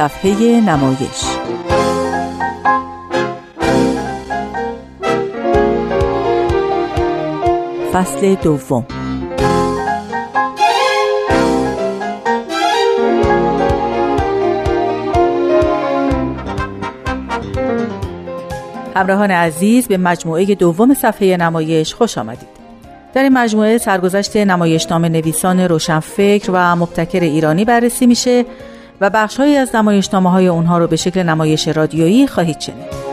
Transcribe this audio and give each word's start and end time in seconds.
صفحه 0.00 0.60
نمایش 0.60 1.24
فصل 7.92 8.34
دوم 8.34 8.86
همراهان 18.96 19.30
عزیز 19.30 19.88
به 19.88 19.96
مجموعه 19.96 20.44
دوم 20.44 20.94
صفحه 20.94 21.36
نمایش 21.36 21.94
خوش 21.94 22.18
آمدید. 22.18 22.48
در 23.14 23.22
این 23.22 23.32
مجموعه 23.32 23.78
سرگذشت 23.78 24.36
نمایشنامه 24.36 25.08
نویسان 25.08 25.60
روشنفکر 25.60 26.50
و 26.52 26.76
مبتکر 26.76 27.20
ایرانی 27.20 27.64
بررسی 27.64 28.06
میشه 28.06 28.44
و 29.00 29.10
بخشهایی 29.10 29.56
از 29.56 29.74
نمایشنامه 29.74 30.30
های 30.30 30.46
اونها 30.46 30.78
رو 30.78 30.86
به 30.86 30.96
شکل 30.96 31.22
نمایش 31.22 31.68
رادیویی 31.68 32.26
خواهید 32.26 32.60
شنید. 32.60 33.10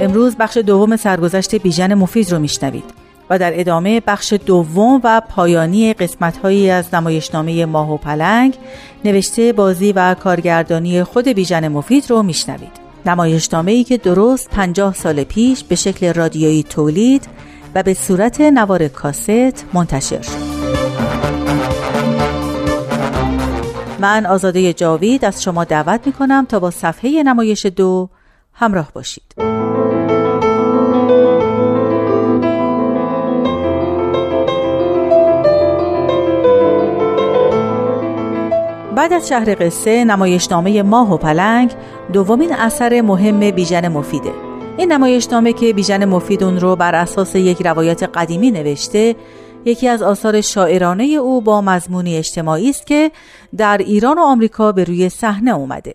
امروز 0.00 0.36
بخش 0.36 0.56
دوم 0.56 0.96
سرگذشت 0.96 1.54
بیژن 1.54 1.94
مفید 1.94 2.32
رو 2.32 2.38
میشنوید 2.38 2.84
و 3.30 3.38
در 3.38 3.60
ادامه 3.60 4.02
بخش 4.06 4.32
دوم 4.32 5.00
و 5.04 5.22
پایانی 5.28 5.94
قسمتهایی 5.94 6.70
از 6.70 6.94
نمایشنامه 6.94 7.66
ماه 7.66 7.92
و 7.92 7.96
پلنگ 7.96 8.54
نوشته 9.04 9.52
بازی 9.52 9.92
و 9.92 10.14
کارگردانی 10.14 11.04
خود 11.04 11.28
بیژن 11.28 11.68
مفید 11.68 12.10
رو 12.10 12.22
میشنوید 12.22 12.84
نمایشنامه 13.06 13.72
ای 13.72 13.84
که 13.84 13.96
درست 13.96 14.50
پنجاه 14.50 14.94
سال 14.94 15.24
پیش 15.24 15.64
به 15.64 15.74
شکل 15.74 16.12
رادیویی 16.12 16.62
تولید 16.62 17.26
و 17.74 17.82
به 17.82 17.94
صورت 17.94 18.40
نوار 18.40 18.88
کاست 18.88 19.74
منتشر 19.74 20.22
شد 20.22 20.53
من 24.04 24.26
آزاده 24.26 24.72
جاوید 24.72 25.24
از 25.24 25.42
شما 25.42 25.64
دعوت 25.64 26.06
می 26.06 26.12
کنم 26.12 26.46
تا 26.48 26.60
با 26.60 26.70
صفحه 26.70 27.22
نمایش 27.22 27.66
دو 27.66 28.08
همراه 28.52 28.90
باشید. 28.94 29.34
بعد 38.96 39.12
از 39.12 39.28
شهر 39.28 39.54
قصه 39.54 40.04
نمایشنامه 40.04 40.82
ماه 40.82 41.14
و 41.14 41.16
پلنگ 41.16 41.74
دومین 42.12 42.52
اثر 42.52 43.00
مهم 43.00 43.50
بیژن 43.50 43.88
مفیده. 43.88 44.32
این 44.76 44.92
نمایشنامه 44.92 45.52
که 45.52 45.72
بیژن 45.72 46.04
مفید 46.04 46.44
اون 46.44 46.60
رو 46.60 46.76
بر 46.76 46.94
اساس 46.94 47.34
یک 47.34 47.66
روایت 47.66 48.02
قدیمی 48.02 48.50
نوشته 48.50 49.16
یکی 49.64 49.88
از 49.88 50.02
آثار 50.02 50.40
شاعرانه 50.40 51.04
او 51.04 51.40
با 51.40 51.60
مضمونی 51.60 52.16
اجتماعی 52.16 52.70
است 52.70 52.86
که 52.86 53.10
در 53.56 53.78
ایران 53.78 54.18
و 54.18 54.22
آمریکا 54.22 54.72
به 54.72 54.84
روی 54.84 55.08
صحنه 55.08 55.54
اومده 55.54 55.94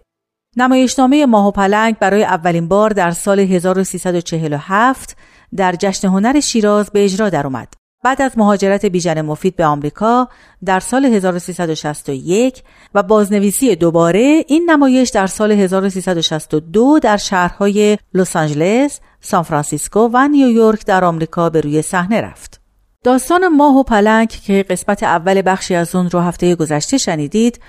نمایشنامه 0.57 1.25
ماه 1.25 1.47
و 1.47 1.51
پلنگ 1.51 1.97
برای 1.99 2.23
اولین 2.23 2.67
بار 2.67 2.89
در 2.89 3.11
سال 3.11 3.39
1347 3.39 5.17
در 5.55 5.75
جشن 5.79 6.07
هنر 6.07 6.39
شیراز 6.39 6.89
به 6.89 7.03
اجرا 7.03 7.29
در 7.29 7.47
اومد. 7.47 7.73
بعد 8.03 8.21
از 8.21 8.37
مهاجرت 8.37 8.85
بیژن 8.85 9.21
مفید 9.21 9.55
به 9.55 9.65
آمریکا 9.65 10.29
در 10.65 10.79
سال 10.79 11.05
1361 11.05 12.63
و 12.93 13.03
بازنویسی 13.03 13.75
دوباره 13.75 14.45
این 14.47 14.69
نمایش 14.69 15.09
در 15.09 15.27
سال 15.27 15.51
1362 15.51 16.99
در 16.99 17.17
شهرهای 17.17 17.97
لس 18.13 18.35
آنجلس، 18.35 18.99
سان 19.21 19.43
فرانسیسکو 19.43 20.09
و 20.13 20.27
نیویورک 20.27 20.85
در 20.85 21.05
آمریکا 21.05 21.49
به 21.49 21.61
روی 21.61 21.81
صحنه 21.81 22.21
رفت. 22.21 22.58
داستان 23.03 23.47
ماه 23.47 23.75
و 23.75 23.83
پلنگ 23.83 24.29
که 24.29 24.65
قسمت 24.69 25.03
اول 25.03 25.41
بخشی 25.45 25.75
از 25.75 25.95
اون 25.95 26.09
رو 26.09 26.19
هفته 26.19 26.55
گذشته 26.55 26.97
شنیدید 26.97 27.59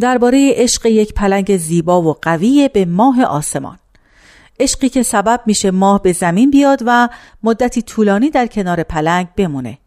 درباره 0.00 0.52
عشق 0.56 0.86
یک 0.86 1.14
پلنگ 1.14 1.56
زیبا 1.56 2.02
و 2.02 2.14
قوی 2.22 2.70
به 2.72 2.84
ماه 2.84 3.24
آسمان. 3.24 3.78
عشقی 4.60 4.88
که 4.88 5.02
سبب 5.02 5.40
میشه 5.46 5.70
ماه 5.70 6.02
به 6.02 6.12
زمین 6.12 6.50
بیاد 6.50 6.82
و 6.86 7.08
مدتی 7.42 7.82
طولانی 7.82 8.30
در 8.30 8.46
کنار 8.46 8.82
پلنگ 8.82 9.28
بمونه. 9.36 9.78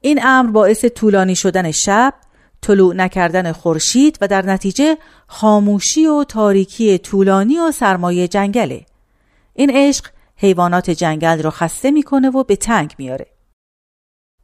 این 0.00 0.20
امر 0.26 0.50
باعث 0.50 0.84
طولانی 0.84 1.36
شدن 1.36 1.70
شب 1.70 2.14
طلوع 2.60 2.94
نکردن 2.94 3.52
خورشید 3.52 4.18
و 4.20 4.28
در 4.28 4.46
نتیجه 4.46 4.96
خاموشی 5.26 6.06
و 6.06 6.24
تاریکی 6.24 6.98
طولانی 6.98 7.58
و 7.58 7.72
سرمایه 7.72 8.28
جنگله. 8.28 8.86
این 9.54 9.70
عشق 9.74 10.06
حیوانات 10.36 10.90
جنگل 10.90 11.42
رو 11.42 11.50
خسته 11.50 11.90
می‌کنه 11.90 12.30
و 12.30 12.44
به 12.44 12.56
تنگ 12.56 12.94
میاره 12.98 13.31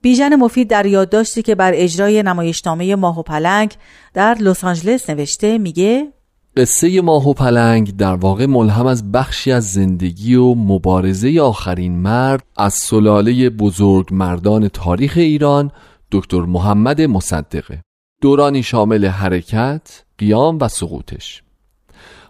بیژن 0.02 0.36
مفید 0.36 0.70
در 0.70 0.86
یادداشتی 0.86 1.42
که 1.42 1.54
بر 1.54 1.72
اجرای 1.74 2.22
نمایشنامه 2.22 2.96
ماه 2.96 3.18
و 3.18 3.22
پلنگ 3.22 3.74
در 4.14 4.34
لس 4.34 4.64
آنجلس 4.64 5.10
نوشته 5.10 5.58
میگه 5.58 6.12
قصه 6.56 7.00
ماه 7.00 7.28
و 7.28 7.32
پلنگ 7.32 7.96
در 7.96 8.14
واقع 8.14 8.46
ملهم 8.46 8.86
از 8.86 9.12
بخشی 9.12 9.52
از 9.52 9.72
زندگی 9.72 10.34
و 10.34 10.54
مبارزه 10.54 11.40
آخرین 11.40 11.92
مرد 11.96 12.44
از 12.56 12.74
سلاله 12.74 13.50
بزرگ 13.50 14.08
مردان 14.10 14.68
تاریخ 14.68 15.12
ایران 15.16 15.70
دکتر 16.12 16.40
محمد 16.40 17.00
مصدقه. 17.00 17.82
دورانی 18.20 18.62
شامل 18.62 19.06
حرکت، 19.06 20.04
قیام 20.18 20.58
و 20.60 20.68
سقوطش. 20.68 21.42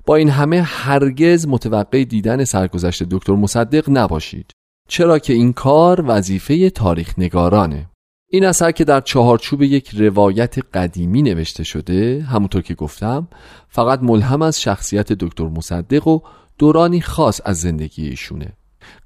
با 0.06 0.16
این 0.16 0.30
همه 0.30 0.62
هرگز 0.62 1.46
متوقع 1.46 2.04
دیدن 2.04 2.44
سرگذشت 2.44 3.02
دکتر 3.02 3.32
مصدق 3.32 3.84
نباشید. 3.88 4.52
چرا 4.88 5.19
که 5.19 5.32
این 5.32 5.53
کار 5.53 6.04
وظیفه 6.06 6.71
تاریخ 6.71 7.15
نگارانه. 7.19 7.87
این 8.31 8.44
اثر 8.44 8.71
که 8.72 8.84
در 8.84 9.00
چهارچوب 9.00 9.62
یک 9.62 9.91
روایت 9.94 10.59
قدیمی 10.75 11.22
نوشته 11.22 11.65
شده 11.65 12.26
همونطور 12.31 12.62
که 12.62 12.75
گفتم 12.75 13.28
فقط 13.69 14.00
ملهم 14.03 14.43
از 14.43 14.60
شخصیت 14.60 15.12
دکتر 15.12 15.44
مصدق 15.44 16.09
و 16.09 16.21
دورانی 16.59 17.00
خاص 17.00 17.41
از 17.44 17.60
زندگی 17.60 18.09
ایشونه. 18.09 18.53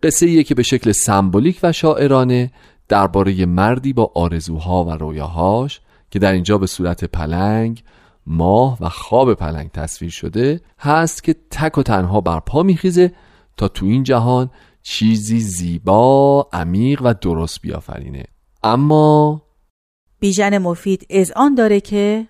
قصه 0.02 0.26
ایه 0.26 0.42
که 0.42 0.54
به 0.54 0.62
شکل 0.62 0.92
سمبولیک 0.92 1.60
و 1.62 1.72
شاعرانه 1.72 2.52
درباره 2.88 3.46
مردی 3.46 3.92
با 3.92 4.12
آرزوها 4.14 4.84
و 4.84 4.90
رویاهاش 4.90 5.80
که 6.10 6.18
در 6.18 6.32
اینجا 6.32 6.58
به 6.58 6.66
صورت 6.66 7.04
پلنگ 7.04 7.82
ماه 8.26 8.78
و 8.80 8.88
خواب 8.88 9.34
پلنگ 9.34 9.70
تصویر 9.70 10.10
شده 10.10 10.60
هست 10.78 11.24
که 11.24 11.34
تک 11.50 11.78
و 11.78 11.82
تنها 11.82 12.20
بر 12.20 12.40
پا 12.40 12.62
میخیزه 12.62 13.12
تا 13.56 13.68
تو 13.68 13.86
این 13.86 14.02
جهان 14.02 14.50
چیزی 14.82 15.40
زیبا، 15.40 16.48
عمیق 16.52 17.02
و 17.04 17.14
درست 17.14 17.60
بیافرینه. 17.60 18.24
اما 18.62 19.42
بیژن 20.20 20.58
مفید 20.58 21.06
از 21.10 21.32
آن 21.36 21.54
داره 21.54 21.80
که 21.80 22.28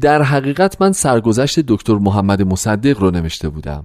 در 0.00 0.22
حقیقت 0.22 0.82
من 0.82 0.92
سرگذشت 0.92 1.60
دکتر 1.60 1.94
محمد 1.94 2.42
مصدق 2.42 3.00
رو 3.00 3.10
نوشته 3.10 3.48
بودم. 3.48 3.84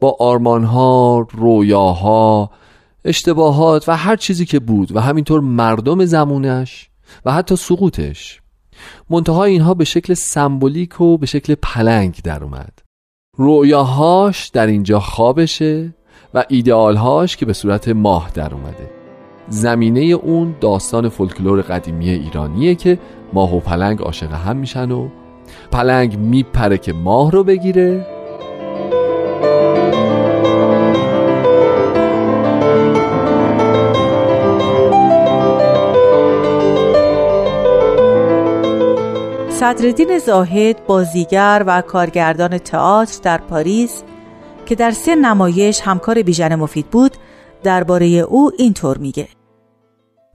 با 0.00 0.16
آرمانها، 0.20 1.26
رویاها، 1.32 2.50
اشتباهات 3.04 3.88
و 3.88 3.96
هر 3.96 4.16
چیزی 4.16 4.46
که 4.46 4.60
بود 4.60 4.96
و 4.96 5.00
همینطور 5.00 5.40
مردم 5.40 6.04
زمونش 6.04 6.90
و 7.24 7.32
حتی 7.32 7.56
سقوطش. 7.56 8.40
منتها 9.10 9.44
اینها 9.44 9.74
به 9.74 9.84
شکل 9.84 10.14
سمبولیک 10.14 11.00
و 11.00 11.18
به 11.18 11.26
شکل 11.26 11.54
پلنگ 11.54 12.20
در 12.24 12.44
اومد. 12.44 12.78
رویاهاش 13.36 14.48
در 14.48 14.66
اینجا 14.66 15.00
خوابشه 15.00 15.94
و 16.34 16.44
ایدئالهاش 16.48 17.36
که 17.36 17.46
به 17.46 17.52
صورت 17.52 17.88
ماه 17.88 18.30
در 18.34 18.54
اومده. 18.54 18.90
زمینه 19.48 20.00
اون 20.00 20.54
داستان 20.60 21.08
فولکلور 21.08 21.62
قدیمی 21.62 22.10
ایرانیه 22.10 22.74
که 22.74 22.98
ماه 23.32 23.56
و 23.56 23.60
پلنگ 23.60 24.00
عاشق 24.00 24.32
هم 24.32 24.56
میشن 24.56 24.90
و 24.90 25.08
پلنگ 25.72 26.18
میپره 26.18 26.78
که 26.78 26.92
ماه 26.92 27.30
رو 27.30 27.44
بگیره. 27.44 28.06
صدردین 39.50 40.18
زاهد 40.18 40.86
بازیگر 40.86 41.64
و 41.66 41.80
کارگردان 41.80 42.58
تئاتر 42.58 43.20
در 43.22 43.38
پاریس 43.38 44.02
که 44.70 44.76
در 44.76 44.90
سه 44.90 45.14
نمایش 45.14 45.80
همکار 45.84 46.22
بیژن 46.22 46.54
مفید 46.54 46.86
بود 46.86 47.12
درباره 47.62 48.06
او 48.06 48.50
اینطور 48.58 48.98
میگه. 48.98 49.28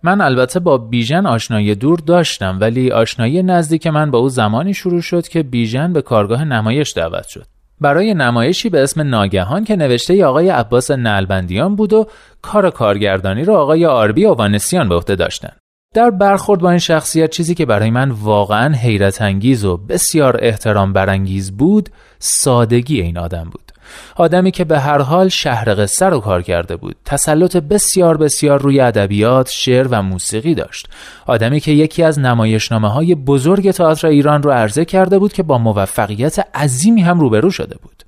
من 0.04 0.22
البته 0.22 0.60
با 0.60 0.78
بیژن 0.78 1.26
آشنایی 1.26 1.76
دور 1.76 2.00
داشتم 2.00 2.58
ولی 2.62 2.92
آشنایی 2.92 3.44
نزدیک 3.44 3.88
من 3.88 4.12
با 4.12 4.20
او 4.20 4.30
زمانی 4.30 4.74
شروع 4.74 5.02
شد 5.02 5.28
که 5.28 5.44
بیژن 5.44 5.94
به 5.94 6.02
کارگاه 6.02 6.44
نمایش 6.46 6.94
دعوت 6.98 7.28
شد. 7.28 7.46
برای 7.82 8.14
نمایشی 8.14 8.70
به 8.70 8.84
اسم 8.84 9.02
ناگهان 9.02 9.64
که 9.64 9.76
نوشته 9.76 10.16
ی 10.16 10.24
آقای 10.24 10.50
عباس 10.50 10.92
نلبندیان 10.92 11.76
بود 11.76 11.94
و 11.94 12.08
کار 12.42 12.70
کارگردانی 12.70 13.44
را 13.44 13.62
آقای 13.62 13.86
آربی 13.86 14.26
و 14.26 14.34
وانسیان 14.34 14.90
به 14.90 14.96
عهده 14.96 15.16
داشتند. 15.16 15.65
در 15.96 16.10
برخورد 16.10 16.62
با 16.62 16.70
این 16.70 16.80
شخصیت 16.80 17.30
چیزی 17.30 17.56
که 17.56 17.66
برای 17.66 17.90
من 17.90 18.12
واقعا 18.12 18.74
حیرت 18.74 19.22
انگیز 19.22 19.66
و 19.66 19.78
بسیار 19.78 20.38
احترام 20.42 20.94
برانگیز 20.94 21.52
بود 21.52 21.90
سادگی 22.20 23.02
این 23.02 23.18
آدم 23.18 23.44
بود. 23.44 23.72
آدمی 24.16 24.52
که 24.52 24.64
به 24.64 24.80
هر 24.80 25.02
حال 25.02 25.30
شهر 25.30 25.84
قصه 25.84 26.06
رو 26.06 26.20
کار 26.20 26.42
کرده 26.42 26.76
بود. 26.76 26.96
تسلط 27.06 27.58
بسیار 27.58 28.18
بسیار 28.18 28.62
روی 28.62 28.80
ادبیات 28.80 29.50
شعر 29.50 29.88
و 29.88 30.02
موسیقی 30.02 30.56
داشت. 30.56 30.88
آدمی 31.26 31.60
که 31.60 31.72
یکی 31.72 32.04
از 32.04 32.20
نمایشنامه 32.20 32.90
های 32.90 33.16
بزرگ 33.16 33.72
تئاتر 33.72 34.08
ایران 34.08 34.44
رو 34.44 34.52
عرضه 34.52 34.86
کرده 34.86 35.20
بود 35.20 35.34
که 35.34 35.44
با 35.44 35.58
موفقیت 35.58 36.56
عظیمی 36.56 37.02
هم 37.02 37.20
روبرو 37.20 37.52
شده 37.52 37.76
بود. 37.82 38.04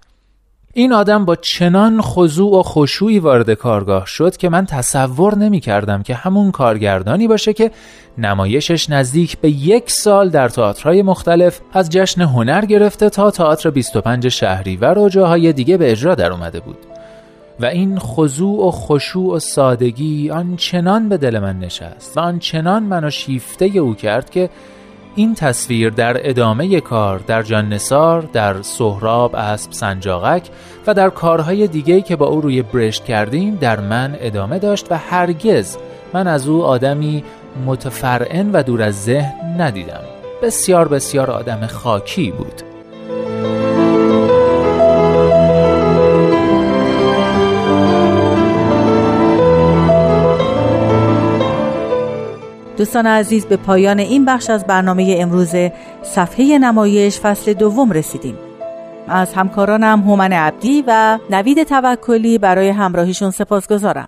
این 0.77 0.93
آدم 0.93 1.25
با 1.25 1.35
چنان 1.35 2.01
خضوع 2.01 2.59
و 2.59 2.63
خشوعی 2.63 3.19
وارد 3.19 3.53
کارگاه 3.53 4.05
شد 4.05 4.37
که 4.37 4.49
من 4.49 4.65
تصور 4.65 5.35
نمی 5.35 5.59
کردم 5.59 6.03
که 6.03 6.15
همون 6.15 6.51
کارگردانی 6.51 7.27
باشه 7.27 7.53
که 7.53 7.71
نمایشش 8.17 8.89
نزدیک 8.89 9.37
به 9.37 9.49
یک 9.49 9.91
سال 9.91 10.29
در 10.29 10.49
تئاترهای 10.49 11.01
مختلف 11.01 11.59
از 11.73 11.89
جشن 11.89 12.21
هنر 12.21 12.65
گرفته 12.65 13.09
تا 13.09 13.31
تئاتر 13.31 13.69
25 13.69 14.27
شهریور 14.27 14.97
و 14.97 15.09
جاهای 15.09 15.53
دیگه 15.53 15.77
به 15.77 15.91
اجرا 15.91 16.15
در 16.15 16.31
اومده 16.31 16.59
بود. 16.59 16.77
و 17.59 17.65
این 17.65 17.99
خضوع 17.99 18.67
و 18.67 18.71
خشوع 18.71 19.35
و 19.35 19.39
سادگی 19.39 20.29
آنچنان 20.29 21.09
به 21.09 21.17
دل 21.17 21.39
من 21.39 21.59
نشست 21.59 22.17
و 22.17 22.19
آنچنان 22.19 22.83
منو 22.83 23.09
شیفته 23.09 23.65
او 23.65 23.95
کرد 23.95 24.29
که 24.29 24.49
این 25.17 25.35
تصویر 25.35 25.89
در 25.89 26.29
ادامه 26.29 26.81
کار 26.81 27.19
در 27.19 27.43
جان 27.43 27.69
نسار، 27.69 28.21
در 28.21 28.61
سهراب، 28.61 29.35
اسب، 29.35 29.71
سنجاقک 29.71 30.49
و 30.87 30.93
در 30.93 31.09
کارهای 31.09 31.67
دیگهی 31.67 32.01
که 32.01 32.15
با 32.15 32.25
او 32.25 32.41
روی 32.41 32.61
برشت 32.61 33.03
کردیم 33.03 33.55
در 33.55 33.79
من 33.79 34.17
ادامه 34.19 34.59
داشت 34.59 34.91
و 34.91 34.97
هرگز 34.97 35.77
من 36.13 36.27
از 36.27 36.47
او 36.47 36.63
آدمی 36.63 37.23
متفرعن 37.65 38.51
و 38.51 38.63
دور 38.63 38.81
از 38.81 39.03
ذهن 39.03 39.61
ندیدم. 39.61 40.03
بسیار 40.43 40.87
بسیار 40.87 41.31
آدم 41.31 41.67
خاکی 41.67 42.31
بود. 42.31 42.66
دوستان 52.77 53.07
عزیز 53.07 53.45
به 53.45 53.57
پایان 53.57 53.99
این 53.99 54.25
بخش 54.25 54.49
از 54.49 54.65
برنامه 54.65 55.15
امروز 55.19 55.55
صفحه 56.03 56.57
نمایش 56.57 57.19
فصل 57.19 57.53
دوم 57.53 57.91
رسیدیم. 57.91 58.37
از 59.07 59.33
همکارانم 59.33 60.01
هومن 60.01 60.33
عبدی 60.33 60.83
و 60.87 61.19
نوید 61.29 61.63
توکلی 61.63 62.37
برای 62.37 62.69
همراهیشون 62.69 63.31
سپاس 63.31 63.67
گذارم. 63.67 64.07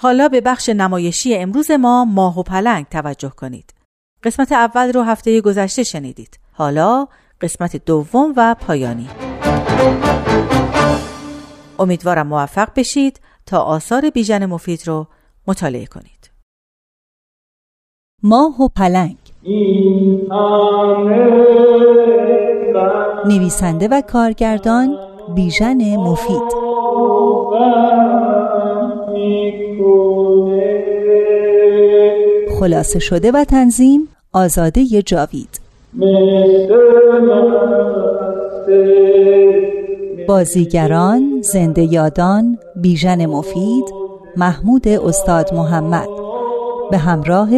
حالا 0.00 0.28
به 0.28 0.40
بخش 0.40 0.68
نمایشی 0.68 1.36
امروز 1.36 1.70
ما 1.70 2.04
ماه 2.04 2.38
و 2.38 2.42
پلنگ 2.42 2.86
توجه 2.90 3.28
کنید. 3.28 3.74
قسمت 4.22 4.52
اول 4.52 4.92
رو 4.92 5.02
هفته 5.02 5.40
گذشته 5.40 5.82
شنیدید. 5.82 6.38
حالا 6.52 7.06
قسمت 7.40 7.76
دوم 7.76 8.32
و 8.36 8.54
پایانی. 8.54 9.08
امیدوارم 11.78 12.26
موفق 12.26 12.68
بشید 12.76 13.20
تا 13.46 13.60
آثار 13.60 14.10
بیژن 14.10 14.46
مفید 14.46 14.88
رو 14.88 15.06
مطالعه 15.46 15.86
کنید. 15.86 16.13
ماه 18.26 18.62
و 18.62 18.68
پلنگ. 18.76 19.16
نویسنده 23.26 23.88
و 23.90 24.02
کارگردان 24.12 24.96
بیژن 25.34 25.96
مفید. 25.96 26.42
خلاصه 32.60 32.98
شده 32.98 33.32
و 33.32 33.44
تنظیم 33.44 34.08
آزاده 34.32 34.84
جاوید. 35.02 35.60
بازیگران 40.28 41.40
زنده 41.52 41.82
یادان 41.82 42.58
بیژن 42.76 43.26
مفید 43.26 43.84
محمود 44.36 44.88
استاد 44.88 45.54
محمد. 45.54 46.08
به 46.90 46.98
همراه 46.98 47.50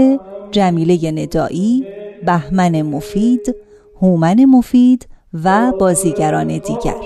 جمیله 0.50 1.10
ندایی، 1.10 1.86
بهمن 2.26 2.82
مفید، 2.82 3.54
هومن 4.02 4.44
مفید 4.44 5.08
و 5.44 5.72
بازیگران 5.80 6.46
دیگر. 6.46 7.00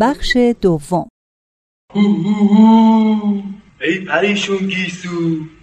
بخش 0.00 0.36
دوم. 0.60 1.06
ای 3.82 3.98
پریشون 4.08 4.58
گیسو 4.58 5.08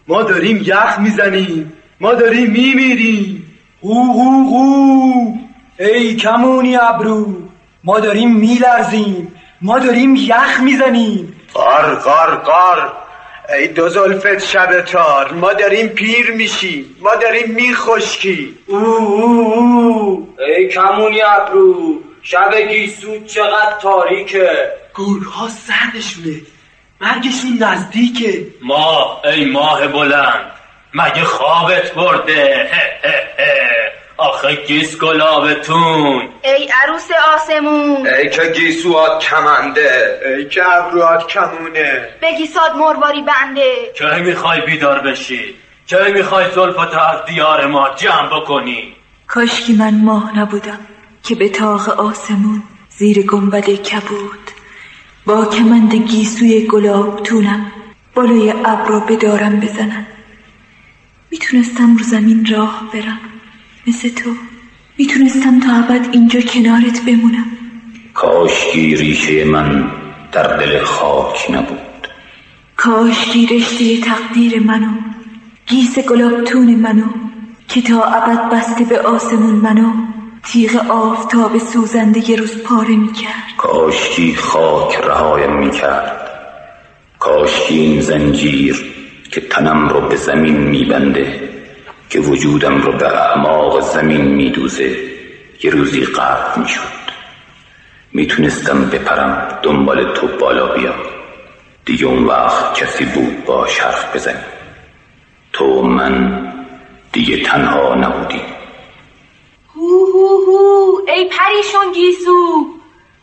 ما 0.08 0.24
داریم 0.24 0.58
یخ 0.58 1.00
می‌زنیم 1.00 1.74
ما 2.02 2.14
داریم 2.14 2.52
میمیریم. 2.52 3.44
هو 3.84 3.94
هو 3.94 4.50
هو. 4.50 5.34
ای 5.80 6.16
کمونی 6.16 6.76
ابرو 6.76 7.26
ما 7.84 8.00
داریم 8.00 8.36
میلرزیم 8.36 9.28
ما 9.62 9.80
داریم 9.80 10.16
یخ 10.16 10.62
می‌زنیم. 10.64 11.34
قار 11.58 11.96
قار 11.96 12.36
قار 12.36 12.94
ای 13.50 13.68
دو 13.68 13.90
زلفت 13.90 14.40
شب 14.46 14.82
تار 14.82 15.34
ما 15.34 15.54
داریم 15.54 15.88
پیر 15.88 16.32
میشیم 16.32 16.96
ما 17.00 17.16
داریم 17.16 17.52
میخشکی 17.52 18.58
او 18.66 18.78
او 18.78 19.54
او. 19.54 20.36
ای 20.48 20.68
کمونی 20.68 21.22
ابرو 21.22 22.04
شب 22.24 22.56
گیسو 22.70 23.26
چقدر 23.26 23.78
تاریکه. 23.82 24.50
گورها 24.94 25.48
سردشونه 25.48 26.42
مرگشون 27.02 27.58
نزدیکه. 27.60 28.46
ما 28.62 29.22
ای 29.24 29.46
ماه 29.46 29.88
بلند 29.88 30.52
مگه 30.94 31.24
خوابت 31.24 31.94
برده؟ 31.94 32.70
آخه 34.18 34.56
گیس 34.56 34.98
گلابتون. 34.98 36.30
ای 36.44 36.70
عروس 36.84 37.08
آسمون. 37.36 38.08
ای 38.08 38.30
که 38.30 38.52
گیسوات 38.56 39.24
کمنده. 39.24 40.20
ای 40.38 40.50
که 40.50 40.62
ابروات 40.76 41.28
کمونه. 41.28 42.08
بگیساد 42.22 42.76
مرواری 42.76 43.22
بنده. 43.22 43.76
که 43.96 44.06
می‌خوای 44.06 44.62
بیدار 44.62 45.00
بشی؟ 45.00 45.56
که 45.88 45.98
می‌خوای 46.14 46.46
زلفت 46.56 46.94
از 46.94 47.26
دیار 47.28 47.68
ما 47.68 47.90
جمع 47.96 48.40
بکنی؟ 48.40 48.94
کاشکی 49.28 49.74
من 49.74 49.96
ماه 50.04 50.40
نبودم 50.40 50.80
که 51.24 51.36
به 51.36 51.50
تاق 51.50 51.90
آسمون 51.90 52.64
زیر 52.90 53.26
گنبد 53.26 53.66
کبود. 53.66 54.52
با 55.26 55.46
کمند 55.46 55.96
گیسوی 55.96 56.68
گلاب 56.68 57.24
تونم 57.24 57.72
بالای 58.16 58.54
ابرو 58.66 59.00
بدارم 59.00 59.60
بزنم. 59.60 60.08
می‌تونستم 61.32 61.98
رو 61.98 62.04
زمین 62.04 62.48
راه 62.52 62.90
برم. 62.94 63.20
مثل 63.88 64.10
تو 64.10 64.30
می‌تونستم 64.98 65.60
تا 65.60 65.74
ابد 65.74 66.10
اینجا 66.12 66.42
کنارت 66.42 67.02
بمونم. 67.06 67.46
کاشکی 68.14 68.96
ریشه 68.96 69.44
من 69.44 69.92
در 70.32 70.58
دل 70.58 70.84
خاک 70.84 71.52
نبود. 71.52 72.08
کاشکی 72.78 73.48
رشته 73.48 74.02
تقدیر 74.02 74.64
منو 74.64 74.92
گیس 75.68 76.00
گلابتون 76.00 76.76
منو 76.76 77.06
که 77.68 77.82
تا 77.82 78.04
ابد 78.04 78.50
بسته 78.50 78.84
به 78.84 79.00
آسمون 79.00 79.56
منو 79.56 79.92
تیغ 80.44 80.92
آفتاب 80.92 81.58
سوزنده 81.58 82.30
یه 82.30 82.36
روز 82.36 82.64
پاره 82.64 82.96
می‌کرد. 82.96 83.44
کاشکی 83.58 84.36
خاک 84.36 84.96
رهایم 84.96 85.56
می‌کرد. 85.56 86.30
کاشکی 87.20 87.76
این 87.76 88.02
زنجیر 88.02 88.86
که 89.32 89.42
تنم 89.42 89.90
رو 89.90 90.02
به 90.02 90.16
زمین 90.16 90.58
میبنده. 90.58 91.57
که 92.10 92.20
وجودم 92.20 92.82
رو 92.82 92.92
به 92.92 93.08
اعماق 93.08 93.80
زمین 93.80 94.22
میدوزه 94.22 94.98
یه 95.64 95.72
روزی 95.72 96.06
قطع 96.06 96.60
می‌شد. 96.60 96.98
می‌تونستم 98.14 98.90
بپرم 98.90 99.60
دنبال 99.64 100.14
تو 100.14 100.28
بالا 100.28 100.68
بیام. 100.68 101.00
دیگه 101.86 102.06
اون 102.06 102.24
وقت 102.24 102.74
کسی 102.74 103.06
بود 103.06 103.46
با 103.46 103.64
حرف 103.64 104.16
بزنیم 104.16 104.46
تو 105.54 105.82
من 105.82 106.48
دیگه 107.12 107.44
تنها 107.44 107.96
نبودیم. 107.96 108.46
هو 109.76 110.06
هو 110.06 110.28
هو 110.48 111.00
ای 111.08 111.26
پریشون 111.26 111.92
گیسو. 111.94 112.66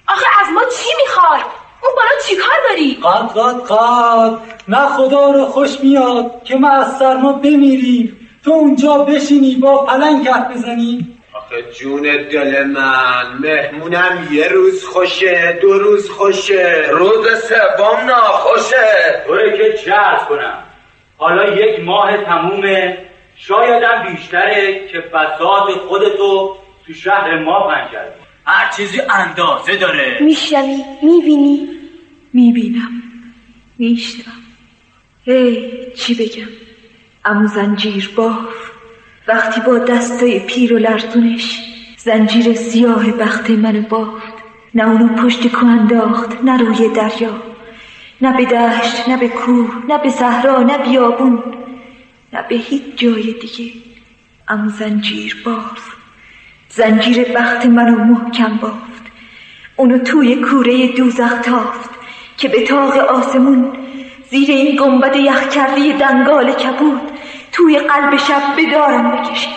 آخه 0.08 0.26
از 0.40 0.52
ما 0.54 0.60
چی 0.60 0.88
می‌خوای؟ 1.02 1.40
اون 1.82 1.92
بالا 1.96 2.10
چی 2.26 2.36
کار 2.36 2.56
داری؟ 2.68 2.98
قد 3.02 3.38
قد 3.38 3.66
قد 3.68 4.38
نه 4.68 4.88
خدا 4.88 5.30
رو 5.30 5.46
خوش 5.46 5.80
میاد 5.82 6.44
که 6.44 6.56
ما 6.56 6.70
از 6.70 6.98
سرما 6.98 7.32
بمیریم. 7.32 8.23
تو 8.44 8.50
اونجا 8.50 8.98
بشینی 8.98 9.54
با 9.54 9.86
پلنگ 9.86 10.28
حرف 10.28 10.56
بزنی؟ 10.56 11.18
آخه 11.34 11.72
جون 11.72 12.02
دل 12.02 12.64
من 12.64 13.38
مهمونم 13.40 14.28
یه 14.32 14.48
روز 14.48 14.84
خوشه 14.84 15.58
دو 15.62 15.78
روز 15.78 16.10
خوشه. 16.10 16.86
روز 16.90 17.26
سوم 17.26 18.06
ناخوشه. 18.06 19.22
طوره 19.26 19.58
که 19.58 19.78
چه 19.78 19.92
کنم. 20.28 20.62
حالا 21.16 21.54
یک 21.54 21.80
ماه 21.80 22.24
تمومه. 22.24 22.98
شایدم 23.36 24.06
بیشتره 24.12 24.88
که 24.88 25.00
فساد 25.00 25.70
خودتو 25.88 26.56
تو 26.86 26.92
شهر 26.92 27.38
ما 27.38 27.68
پنجر 27.68 28.08
هر 28.46 28.72
چیزی 28.76 29.00
اندازه 29.10 29.76
داره. 29.76 30.18
میشنوی؟ 30.20 30.84
می‌بینی؟ 31.02 31.68
می‌بینم. 32.32 33.02
میشنم 33.78 34.32
هی 35.24 35.72
چی 35.96 36.14
بگم؟ 36.14 36.63
امو 37.24 37.46
زنجیر 37.48 38.10
باف. 38.16 38.70
وقتی 39.28 39.60
با 39.60 39.78
دستای 39.78 40.40
پیر 40.40 40.74
و 40.74 40.78
لرزونش 40.78 41.62
زنجیر 41.96 42.54
سیاه 42.54 43.10
بخت 43.12 43.50
من 43.50 43.80
بافت. 43.80 44.34
نه 44.74 44.88
اونو 44.88 45.08
پشت 45.08 45.46
کو 45.46 45.66
انداخت 45.66 46.44
نه 46.44 46.56
روی 46.56 46.88
دریا. 46.88 47.42
نه 48.20 48.36
به 48.36 48.44
دشت 48.44 49.08
نه 49.08 49.16
به 49.16 49.28
کوه 49.28 49.70
نه 49.88 49.98
به 49.98 50.10
صحرا 50.10 50.62
نه 50.62 50.78
بیابون. 50.78 51.42
نه 52.32 52.42
به 52.48 52.56
هیچ 52.56 52.82
جای 52.96 53.32
دیگه. 53.32 53.72
امو 54.48 54.70
زنجیر 54.70 55.42
باف. 55.44 55.94
زنجیر 56.68 57.24
بخت 57.36 57.66
منو 57.66 58.04
محکم 58.04 58.56
بافت. 58.62 59.04
اونو 59.76 59.98
توی 59.98 60.36
کوره 60.36 60.92
دوزخ 60.92 61.40
تافت 61.42 61.90
که 62.36 62.48
به 62.48 62.66
تاق 62.66 62.96
آسمون 62.96 63.72
زیر 64.30 64.50
این 64.50 64.76
گنبد 64.76 65.16
یخ 65.16 65.48
کرده 65.48 65.92
دنگال 65.98 66.52
کبود 66.52 67.00
توی 67.52 67.78
قلب 67.78 68.16
شب 68.16 68.42
بدارم 68.58 69.10
بکشه 69.10 69.48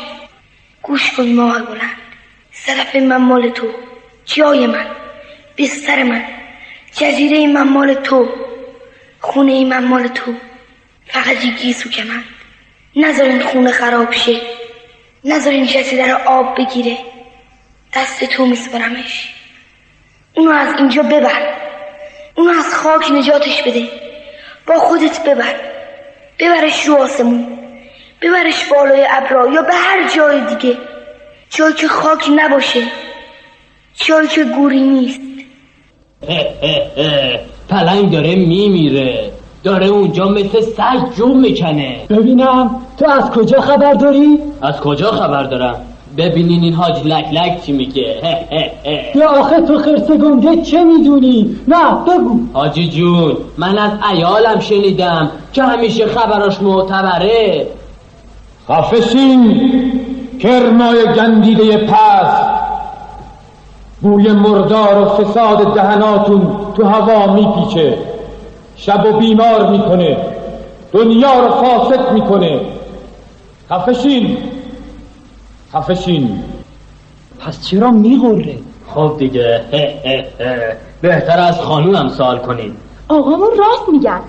گوش 0.81 1.11
کن 1.11 1.23
ماه 1.23 1.61
بلند. 1.61 1.97
صرف 2.51 2.95
من 2.95 3.17
مال 3.17 3.49
تو. 3.49 3.67
جای 4.25 4.67
من. 4.67 4.87
بستر 5.57 6.03
من. 6.03 6.23
جزیره 6.91 7.47
من 7.47 7.69
مال 7.69 7.93
تو. 7.93 8.29
خونه 9.19 9.65
من 9.65 9.83
مال 9.83 10.07
تو. 10.07 10.33
فقط 11.07 11.45
یه 11.45 11.51
گیسو 11.51 11.89
که 11.89 12.03
من 12.03 12.23
نذارین 12.95 13.41
خونه 13.41 13.71
خراب 13.71 14.11
شه. 14.11 14.41
نذارین 15.23 15.65
جزیره 15.65 16.11
رو 16.11 16.17
آب 16.29 16.57
بگیره. 16.57 16.97
دست 17.93 18.23
تو 18.23 18.45
میسپرمش. 18.45 19.33
اونو 20.33 20.51
از 20.51 20.73
اینجا 20.77 21.03
ببر. 21.03 21.53
اونو 22.35 22.59
از 22.59 22.75
خاک 22.75 23.11
نجاتش 23.11 23.63
بده. 23.63 24.06
با 24.67 24.75
خودت 24.79 25.23
ببر. 25.23 25.55
ببرش 26.39 26.85
رو 26.85 26.95
آسمون. 26.95 27.47
ببرش 28.21 28.65
بالای 28.71 29.07
ابرا 29.09 29.47
یا 29.53 29.61
به 29.61 29.73
هر 29.73 30.09
جای 30.15 30.55
دیگه. 30.55 30.77
جایی 31.49 31.73
که 31.73 31.87
خاک 31.87 32.29
نباشه. 32.35 32.83
جایی 33.95 34.27
که 34.27 34.43
گوری 34.43 34.79
نیست. 34.79 35.21
پلنگ 37.69 38.11
داره 38.11 38.35
میمیره. 38.35 39.31
داره 39.63 39.87
اونجا 39.87 40.27
مثل 40.27 40.61
سگ 40.61 41.15
جون 41.17 41.39
می‌کنه. 41.39 41.99
ببینم 42.09 42.81
تو 42.99 43.09
از 43.09 43.31
کجا 43.31 43.61
خبر 43.61 43.93
داری؟ 43.93 44.39
از 44.61 44.79
کجا 44.79 45.11
خبر 45.11 45.43
دارم؟ 45.43 45.85
ببینین 46.17 46.63
این 46.63 46.73
حاج 46.73 47.07
لک 47.07 47.25
لک 47.33 47.61
چی 47.65 47.71
میگه. 47.71 48.15
یا 49.15 49.29
آخه 49.29 49.61
تو 49.61 49.77
خرس 49.77 50.11
گنده 50.11 50.61
چه 50.61 50.83
می‌دونی؟ 50.83 51.55
نه 51.67 51.91
بگو. 52.07 52.39
حاجی 52.53 52.89
جون 52.89 53.37
من 53.57 53.77
از 53.77 53.91
ایالم 54.13 54.59
شنیدم 54.59 55.31
که 55.53 55.63
همیشه 55.63 56.05
خبراش 56.05 56.61
معتبره. 56.61 57.67
خفشین 58.69 59.61
کرمای 60.39 61.05
گندیده 61.15 61.77
پس 61.77 62.33
بوی 64.01 64.31
مردار 64.31 65.01
و 65.01 65.05
فساد 65.05 65.73
دهناتون 65.73 66.41
تو 66.77 66.85
هوا 66.85 67.33
میپیچه. 67.33 67.97
شب 68.75 69.05
و 69.05 69.17
بیمار 69.17 69.69
می‌کنه. 69.69 70.17
دنیا 70.93 71.39
رو 71.39 71.49
فاسد 71.49 72.11
می‌کنه. 72.13 72.59
خفشین 73.71 74.37
خفشین. 75.73 76.43
پس 77.39 77.67
چرا 77.67 77.91
میغره 77.91 78.57
خب 78.87 79.15
دیگه. 79.17 79.61
بهتر 81.01 81.39
از 81.39 81.59
خانومم 81.61 82.09
سوال 82.09 82.37
کنید. 82.37 82.73
آقامون 83.07 83.49
راست 83.49 83.89
میگن. 83.91 84.19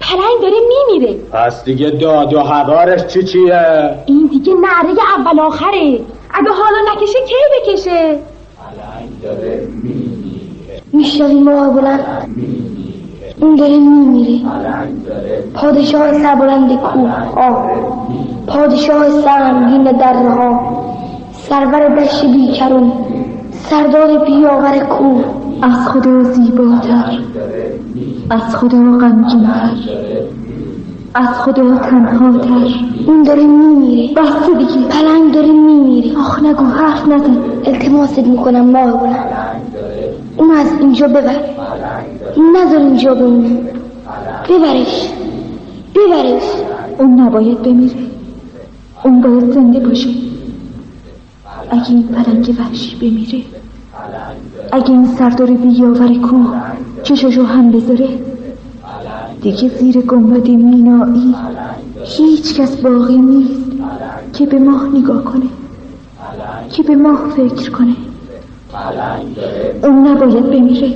پلنگ 0.00 0.42
داره 0.42 0.54
میمیره. 0.68 1.18
پس 1.32 1.64
دیگه 1.64 1.90
داد 1.90 2.34
و 2.34 2.40
هوارش 2.40 3.06
چی 3.06 3.22
چیه؟ 3.22 3.94
این 4.06 4.26
دیگه 4.26 4.54
نعره 4.54 4.98
اول 5.18 5.40
آخره. 5.40 6.00
اگه 6.30 6.50
حالا 6.50 6.92
نکشه 6.92 7.18
کی 7.28 7.34
بکشه؟ 7.72 8.18
پلنگ 8.58 9.22
داره 9.22 9.68
میمیره. 9.82 10.82
میشنوی 10.92 11.40
ماه 11.40 11.70
بلند؟ 11.74 12.34
اون 13.40 13.56
داره 13.56 13.76
میمیره. 13.76 14.44
پادشاه 15.54 16.12
سربلند 16.12 16.80
کوه 16.80 17.10
ها 17.10 17.70
پادشاه 18.48 19.10
سرمگین 19.10 19.82
دره 19.82 20.30
ها 20.30 20.60
سرور 21.32 21.88
دشت 21.88 22.24
بیکرون 22.24 22.92
سردار 23.52 24.24
بیاور 24.24 24.78
کوه. 24.78 25.24
از 25.62 25.88
خدا 25.88 26.22
زیباتر 26.22 27.18
از 28.30 28.56
خدا 28.56 28.78
غمگینتر 28.78 29.70
از 31.14 31.28
خدا 31.28 31.78
تنهاتر. 31.78 32.74
اون 33.06 33.22
داره 33.22 33.44
میمیره. 33.44 34.14
بس 34.14 34.46
دیگه. 34.58 34.88
پلنگ 34.88 35.34
داره 35.34 35.50
میمیره. 35.50 36.18
آخ 36.18 36.42
نگو 36.42 36.64
حرف 36.64 37.08
نزن. 37.08 37.36
التماست 37.64 38.18
می‌کنم 38.18 38.70
ماه 38.70 38.92
بلند. 38.92 39.24
اون 40.36 40.50
از 40.50 40.72
اینجا 40.80 41.08
ببر. 41.08 41.36
نذار 42.54 42.80
اینجا 42.80 43.14
بمونه. 43.14 43.58
ببرش. 44.48 45.08
ببرش. 45.94 46.42
اون 46.98 47.20
نباید 47.20 47.62
بمیره. 47.62 48.07
اون 49.04 49.20
باید 49.20 49.52
زنده 49.52 49.80
باشه 49.80 50.10
اگه 51.70 51.90
این 51.90 52.08
پلنگ 52.08 52.56
وحشی 52.58 52.96
بمیره 52.96 53.44
اگه 54.72 54.90
این 54.90 55.16
سردار 55.16 55.50
بیاور 55.50 56.14
کوه 56.18 56.54
چشاشو 57.02 57.42
هم 57.42 57.70
بذاره 57.70 58.08
دیگه 59.42 59.68
زیر 59.68 60.00
گنبد 60.00 60.48
مینایی 60.48 61.34
هیچ 62.04 62.60
کس 62.60 62.76
باقی 62.76 63.16
نیست 63.16 63.70
که 64.32 64.46
به 64.46 64.58
ماه 64.58 64.88
نگاه 64.88 65.24
کنه 65.24 65.46
که 66.72 66.82
به 66.82 66.96
ماه 66.96 67.30
فکر 67.36 67.70
کنه. 67.70 67.96
اون 69.82 70.06
نباید 70.08 70.50
بمیره. 70.50 70.88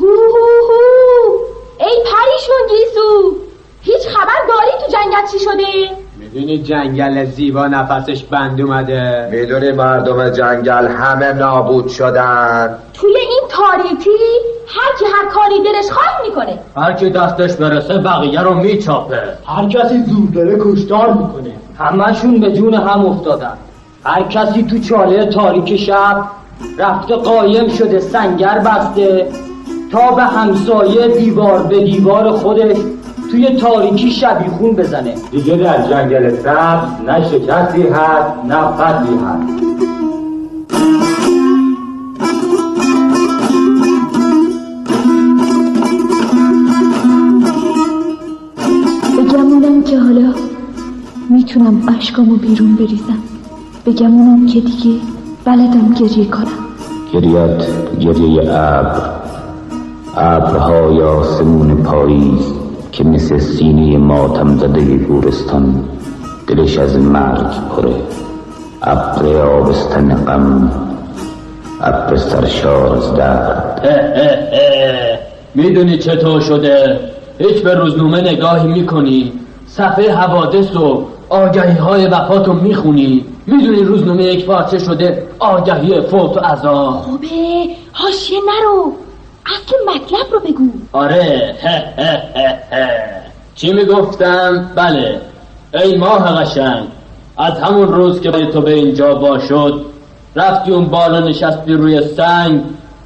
هو 0.00 0.06
هو 0.06 0.46
هو. 0.68 1.32
ای 1.80 1.96
پریشون 2.04 2.66
گیسو 2.68 3.36
هیچ 3.82 4.08
خبر 4.08 4.40
داری 4.48 4.70
تو 4.80 4.92
جنگل 4.92 5.26
چی 5.32 5.38
شده؟ 5.38 5.96
می‌دونی 6.32 6.58
جنگل 6.58 7.24
زیبا 7.24 7.66
نفسش 7.66 8.24
بند 8.24 8.60
اومده. 8.60 9.28
می‌دونی 9.32 9.72
مردم 9.72 10.30
جنگل 10.30 10.86
همه 10.86 11.32
نابود 11.32 11.88
شدن. 11.88 12.74
توی 12.94 13.16
این 13.16 13.42
تاریکی 13.48 14.10
هر 14.66 14.98
کی 14.98 15.04
هر 15.04 15.28
کاری 15.30 15.62
دلش 15.64 15.90
خواست 15.90 16.28
می‌کنه. 16.28 16.58
هر 16.76 16.92
کی 16.92 17.10
دستش 17.10 17.56
برسه 17.56 17.98
بقیه 17.98 18.40
رو 18.40 18.54
میچاپه. 18.54 19.22
هر 19.46 19.68
کسی 19.68 20.02
زور 20.02 20.28
داره 20.34 20.58
کشتار 20.60 21.12
می‌کنه. 21.12 21.54
همشون 21.78 22.40
به 22.40 22.52
جون 22.52 22.74
هم 22.74 23.06
افتادن. 23.06 23.58
هر 24.04 24.22
کسی 24.22 24.62
تو 24.62 24.78
چاله 24.78 25.26
تاریک 25.26 25.76
شب 25.76 26.24
رفته 26.78 27.14
قایم 27.14 27.68
شده 27.68 28.00
سنگر 28.00 28.58
بسته 28.58 29.26
تا 29.92 30.10
به 30.10 30.22
همسایه 30.22 31.08
دیوار 31.08 31.62
به 31.62 31.84
دیوار 31.84 32.30
خودش 32.30 32.76
توی 33.30 33.56
تاریکی 33.56 34.10
شبیخون 34.10 34.72
بزنه. 34.72 35.14
دیگه 35.30 35.56
در 35.56 35.88
جنگل 35.88 36.30
سبز 36.30 36.88
نه 37.06 37.24
شکستی 37.24 37.82
هست 37.82 38.44
نه 38.48 38.56
قتلی 38.56 39.16
هست. 39.16 39.60
بگمونم 49.18 49.82
که 49.82 49.98
حالا 49.98 50.34
می‌تونم 51.30 51.82
اشکامو 51.98 52.36
بیرون 52.36 52.76
بریزم. 52.76 53.18
بگمونم 53.86 54.46
که 54.46 54.60
دیگه 54.60 55.00
بلدم 55.44 55.94
گریه 56.00 56.26
کنم. 56.26 56.46
گریت 57.12 57.66
گریه 58.00 58.42
ابر. 58.42 59.10
ابرهای 60.16 61.02
آسمون 61.02 61.82
پاییز. 61.82 62.59
که 62.92 63.04
مثل 63.04 63.38
سینه 63.38 63.98
ماتم 63.98 64.58
زده 64.58 64.96
گورستان 64.96 65.84
دلش 66.46 66.78
از 66.78 66.96
مرگ 66.96 67.46
پره. 67.76 67.94
ابر 68.82 69.36
آبستن 69.36 70.24
غم 70.24 70.70
ابر 71.80 72.16
سرشار 72.16 72.96
از 72.96 73.14
درد. 73.14 73.88
می‌دونی 75.54 75.98
چطور 75.98 76.40
شده؟ 76.40 77.00
هیچ 77.38 77.62
به 77.62 77.74
روزنامه 77.74 78.20
نگاهی 78.20 78.68
می‌کنی. 78.68 79.32
صفحه 79.66 80.14
حوادث 80.14 80.76
و 80.76 81.04
آگهی 81.28 81.76
های 81.78 82.06
وفات 82.06 82.46
رو 82.46 82.52
می‌خونی. 82.52 83.24
می‌دونی 83.46 83.82
روزنامه 83.82 84.24
یک 84.24 84.46
پارچه 84.46 84.78
شده 84.78 85.22
آگهی 85.38 86.00
فوت 86.00 86.36
و 86.36 86.40
عذاب. 86.40 86.94
خوبه. 86.94 87.26
حاشیه 87.92 88.38
نرو. 88.38 88.92
اصل 89.46 89.76
مطلب 89.86 90.32
رو 90.32 90.40
بگو. 90.40 90.68
آره. 90.92 91.54
چی 93.54 93.72
می‌گفتم؟ 93.72 94.70
بله. 94.74 95.20
ای 95.74 95.98
ماه 95.98 96.42
قشنگ. 96.42 96.88
از 97.38 97.60
همون 97.60 97.88
روز 97.88 98.20
که 98.20 98.30
تو 98.30 98.60
به 98.60 98.74
اینجا 98.74 99.14
باشد 99.14 99.84
رفتی 100.36 100.72
اون 100.72 100.84
بالا 100.84 101.20
نشستی 101.20 101.72
روی 101.72 102.02
سنگ 102.02 102.62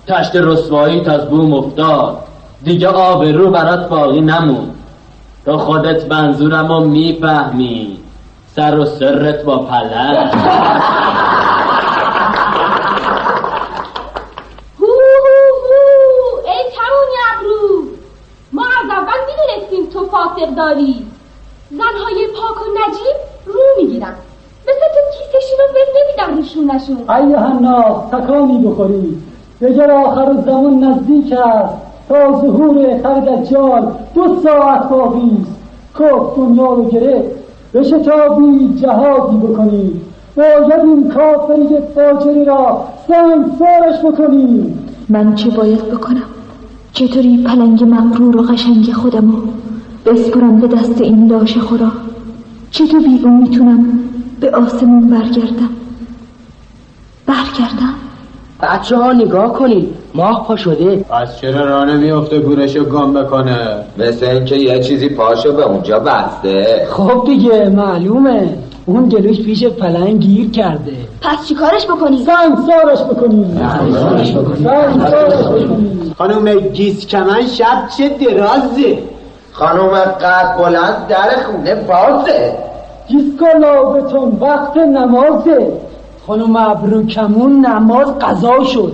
تشت 0.07 0.37
رسوایی 0.37 1.01
از 1.01 1.29
بوم 1.29 1.55
افتاد. 1.55 2.19
دیگه 2.63 2.89
آب 2.89 3.25
رو 3.25 3.51
برات 3.51 3.89
باقی 3.89 4.21
نمون 4.21 4.71
تو 5.45 5.59
خودت 5.59 6.13
منظورم 6.13 6.69
رو 6.69 6.81
می‌فهمی. 6.81 7.99
سر 8.57 8.79
و 8.79 8.85
سرت 8.85 9.43
با 9.43 9.59
پلنگ 9.59 10.17
هو 14.81 14.87
هو 15.25 15.39
هو 15.65 16.47
ای 16.47 16.63
کمونی 16.75 17.19
ابرو 17.33 17.83
ما 18.53 18.63
از 18.63 18.91
اول 18.91 19.21
فاسق 20.35 20.55
داری؟ 20.55 20.95
زنهای 21.71 22.27
پاک 22.37 22.57
و 22.63 22.71
نجیب 22.71 23.17
رو 23.47 23.61
می‌گیرن. 23.77 24.15
مثل 24.63 24.81
تو 24.95 25.01
کیسشون 25.19 25.59
رو 25.59 25.75
ول 25.75 25.91
نمیدن 25.97 26.37
روشونشون 26.37 27.11
ای 27.11 27.35
حنا 27.35 28.09
تکانی 28.13 28.67
بخوری 28.67 29.19
دگر 29.61 29.91
آخر 29.91 30.37
زمان 30.47 30.85
نزدیک 30.85 31.33
است. 31.33 31.75
تا 32.09 32.41
ظهور 32.41 33.03
خر 33.03 33.21
دجال 33.21 33.93
دو 34.15 34.41
ساعت 34.43 34.89
باقی 34.89 35.31
است. 35.43 35.51
کف 35.99 36.37
دنیا 36.37 36.75
رو 36.75 36.89
گرفت. 36.89 37.31
بشتابید 37.75 38.77
جهادی 38.77 39.37
بکنید. 39.37 40.01
باید 40.37 40.73
این 40.73 41.09
کافری 41.09 41.69
فاجری 41.95 42.45
را 42.45 42.85
سنگسارش 43.09 44.05
بکنید. 44.05 44.79
من 45.09 45.35
چه 45.35 45.51
باید 45.51 45.91
بکنم؟ 45.91 46.23
چطوری 46.93 47.45
پلنگ 47.47 47.85
مغرور 47.85 48.37
و 48.37 48.43
قشنگ 48.43 48.93
خودمو 48.93 49.37
بسپرم 50.07 50.61
به 50.61 50.67
دست 50.67 51.01
این 51.01 51.33
لاش 51.33 51.59
خورا. 51.59 51.93
چطور 52.71 53.01
بی 53.01 53.29
می‌تونم 53.29 54.01
به 54.41 54.51
آسمون 54.51 55.09
برگردم؟ 55.09 55.71
برگردم؟ 57.27 57.95
بچه 58.63 58.97
ها 58.97 59.13
نگاه 59.13 59.53
کنید 59.53 59.89
ماه 60.15 60.45
پا 60.49 60.57
شده. 60.57 60.97
پس 60.97 61.41
چرا 61.41 61.65
راه 61.65 61.85
نمیافته 61.85 62.41
گورشو 62.41 62.85
گم 62.85 63.13
بکنه؟ 63.13 63.59
مثل 63.99 64.27
اینکه 64.27 64.57
یه 64.57 64.81
چیزی 64.81 65.09
پاشو 65.09 65.57
به 65.57 65.63
اونجا 65.63 65.99
بسته. 65.99 66.87
خب 66.91 67.23
دیگه 67.27 67.69
معلومه. 67.69 68.49
اون 68.87 69.09
گلوش 69.09 69.41
پیش 69.41 69.65
پلنگ 69.65 70.19
گیر 70.21 70.51
کرده. 70.51 70.93
پس 71.21 71.47
چیکارش 71.49 71.87
بکنی؟ 71.87 72.17
سنگسارش 72.17 73.03
بکنید 73.03 73.47
سنگسارش 73.59 74.33
بکنید 74.33 76.15
خانم 76.19 76.61
گیس 76.61 77.07
کمن 77.07 77.47
شب 77.47 77.89
چه 77.99 78.09
درازه. 78.09 78.99
خانوم 79.55 79.99
قد 79.99 80.57
بلند 80.59 81.07
در 81.09 81.43
خونه 81.47 81.75
بازه. 81.75 82.57
بتون 83.95 84.39
وقت 84.41 84.77
نمازه. 84.77 85.73
خانم 86.27 86.57
ابرو 86.57 87.07
کمون 87.07 87.67
نماز 87.67 88.19
قضا 88.19 88.65
شد. 88.65 88.93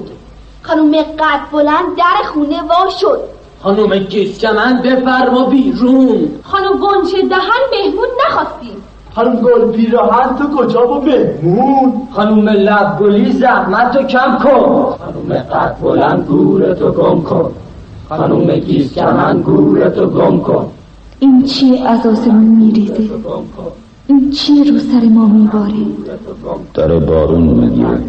خانم 0.62 0.92
قد 0.92 1.40
بلند 1.52 1.96
در 1.96 2.28
خونه 2.34 2.62
وا 2.62 2.90
شد. 3.00 3.20
خانوم 3.62 3.98
گیسکمن 3.98 4.82
بفرما 4.82 5.44
بیرون. 5.44 6.28
خانم 6.42 6.72
گنچه 6.72 7.28
دهن 7.28 7.62
بهمون 7.70 8.08
نخواستیم. 8.26 8.82
خانم 9.14 9.36
گل 9.36 9.72
پیراهن 9.72 10.36
تو 10.36 10.56
کجا 10.56 10.86
با 10.86 11.00
بهمون 11.00 12.08
خانوم 12.12 12.48
لب 12.48 12.98
گلی 13.00 13.32
زحمت 13.32 13.96
رو 13.96 14.02
کم 14.02 14.38
کن. 14.38 14.96
خانوم 14.98 15.38
قد 15.52 15.76
بلند 15.82 16.26
گورتو 16.26 16.92
گم 16.92 17.22
کن. 17.22 17.52
خانوم 18.10 18.56
گیسکمن 18.56 19.42
گورتو 19.42 20.06
گم 20.06 20.40
کن 20.40 20.66
این 21.20 21.42
چیه 21.42 21.88
از 21.88 22.06
آسمون 22.06 22.44
میریزه؟ 22.44 23.10
این 24.06 24.30
چیه 24.30 24.72
رو 24.72 24.78
سر 24.78 25.08
ما 25.08 25.26
میباره؟ 25.26 25.86
داره 26.74 26.98
بارون 26.98 27.42
می‌گیره 27.42 28.00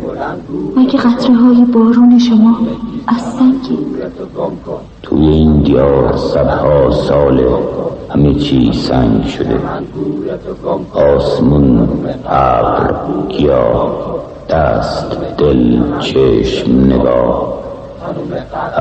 مگه 0.77 0.99
قطره 0.99 1.35
های 1.35 1.65
بارون 1.65 2.19
شما 2.19 2.57
از 3.07 3.21
سنگی 3.21 3.77
توی 5.03 5.27
این 5.27 5.61
دیار 5.61 6.17
صدها 6.17 6.91
ساله 6.91 7.47
همه 8.09 8.33
چی 8.33 8.73
سنگ 8.73 9.25
شده. 9.25 9.59
آسمون 10.93 11.89
ابر 12.29 12.93
گیاه 13.29 13.91
دست 14.49 15.17
دل 15.37 15.81
چشم 15.99 16.71
نگاه. 16.71 17.60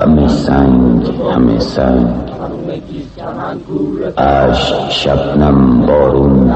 همه 0.00 0.28
سنگ 0.28 1.10
همه 1.34 1.58
سنگ. 1.58 2.06
عشق 4.18 4.88
شبنم 4.90 5.86
بارون 5.86 6.50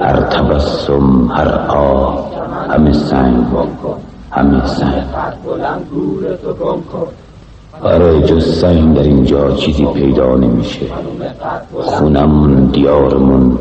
هر 0.00 0.20
تبسم 0.20 1.28
هر 1.34 1.48
آه 1.68 2.30
همه 2.70 2.92
سنگ 2.92 3.44
همه 4.30 4.66
سنگ. 4.66 5.02
آره 7.82 8.22
جز 8.22 8.60
سنگ 8.60 8.96
در 8.96 9.02
اینجا 9.02 9.50
چیزی 9.50 9.86
پیدا 9.86 10.34
نمیشه. 10.36 10.86
خونمون 11.72 12.64
دیارمون 12.64 13.58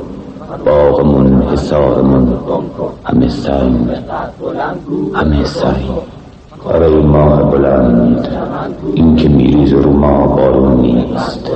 باغمون 0.66 1.42
حسارمون 1.42 2.34
همه 3.06 3.30
سنگ 3.30 3.90
همه 5.14 5.44
سنگ. 5.44 5.90
آره 6.66 6.90
ماه 6.90 7.52
بلند. 7.52 8.28
این 8.94 9.16
که 9.16 9.30
میریز 9.30 9.74
رو 9.74 9.92
ما 9.92 10.28
بارون 10.28 10.82
نیست. 10.82 11.52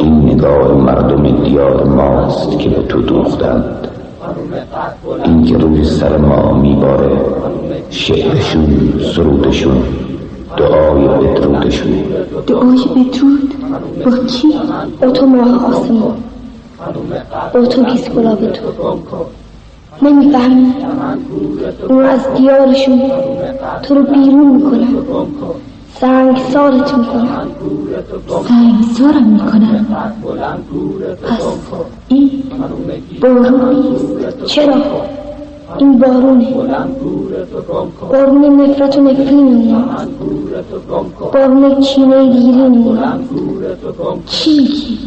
این 0.00 0.30
نگاه 0.30 0.72
مردم 0.72 1.44
دیار 1.44 1.84
ماست 1.84 2.58
که 2.58 2.68
به 2.68 2.82
تو 2.82 3.02
دوختند. 3.02 3.88
این 5.24 5.44
که 5.44 5.56
روی 5.58 5.84
سر 5.84 6.16
ما 6.16 6.52
میباره 6.52 7.10
شعرشون 7.90 8.92
سرودشون 9.14 9.82
دعای 10.56 11.08
بدرودشون. 11.08 11.92
دعای 12.46 12.84
بدرود؟ 12.96 13.54
با 14.04 14.26
کی؟ 14.26 14.48
با 15.00 15.10
تو 15.10 15.26
ماه 15.26 15.66
آسمان 15.66 16.16
با 17.54 17.66
تو 17.66 17.84
گیس 17.84 18.10
گلاب 18.10 18.52
تو. 18.52 18.62
نمی‌فهمی 20.02 20.74
اون 21.88 22.04
از 22.04 22.20
دیارشون 22.36 23.02
تو 23.82 23.94
رو 23.94 24.02
بیرون 24.02 24.46
می‌کنن 24.46 24.88
سنگ 26.00 26.36
سارت 26.52 26.94
می‌کنن 26.94 27.46
سنگ 28.48 28.74
سارم 28.98 29.26
می‌کنن 29.26 29.86
پس 31.22 31.42
این 32.08 32.30
بارون 33.20 33.74
نیست. 33.74 34.44
چرا؟ 34.44 34.74
این 35.78 35.98
بارونه. 35.98 36.54
بارون 38.12 38.60
نفرت 38.60 38.98
و 38.98 39.00
نفرین 39.00 39.48
اونا 39.48 39.84
بارون 41.32 41.80
کینه 41.80 42.32
دیرین 42.32 42.98
چی؟ 44.26 44.58
میگی؟ 44.60 44.98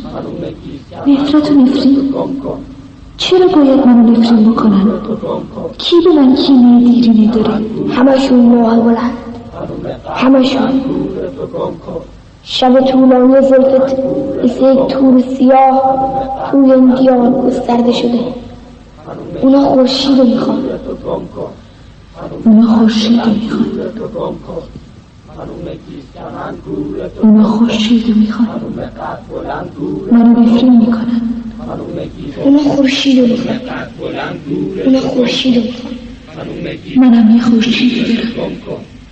نفرت 1.08 1.52
و 1.52 1.54
نفرین. 1.54 2.14
چرا 3.18 3.48
باید 3.48 3.88
منو 3.88 4.12
نفرین 4.12 4.52
بکنن؟ 4.52 4.88
کی 5.78 5.96
به 6.06 6.22
من 6.22 6.36
کینه 6.36 6.80
دیرینه 6.80 7.32
داره؟ 7.32 7.62
همشون 7.90 8.40
ماه 8.40 8.80
بلند. 8.80 9.12
همشون. 10.16 10.82
شب 12.44 12.82
طولانی 12.82 13.42
زلفت 13.42 13.96
مثل 14.44 14.74
یک 14.74 14.88
تور 14.88 15.22
سیاه 15.22 15.82
روی 16.54 16.72
این 16.72 16.96
دیار 16.96 17.32
گسترده 17.32 17.92
شده. 17.92 18.20
اونا 19.42 19.62
خورشید 19.62 20.20
رو 20.20 20.26
می‌خوان. 20.26 20.64
اونا 22.46 22.68
خورشید 22.68 23.20
رو 23.20 23.32
می‌خوان. 23.34 23.66
اونا 27.22 27.44
خورشید 27.44 28.10
رو 28.10 28.16
می‌خوان. 28.16 28.48
منو 30.12 30.40
نفرین 30.40 30.78
می‌کنن. 30.78 31.22
اونا 32.44 32.60
خورشید 32.60 33.20
رو 33.20 33.28
می‌خوان 33.28 33.60
اونا 34.86 35.00
خورشید 35.00 35.56
رو 35.56 35.64
می‌خوان 35.64 35.94
منم 36.96 37.36
یه 37.36 37.42
خورشیدی 37.42 38.04
دارم 38.04 38.52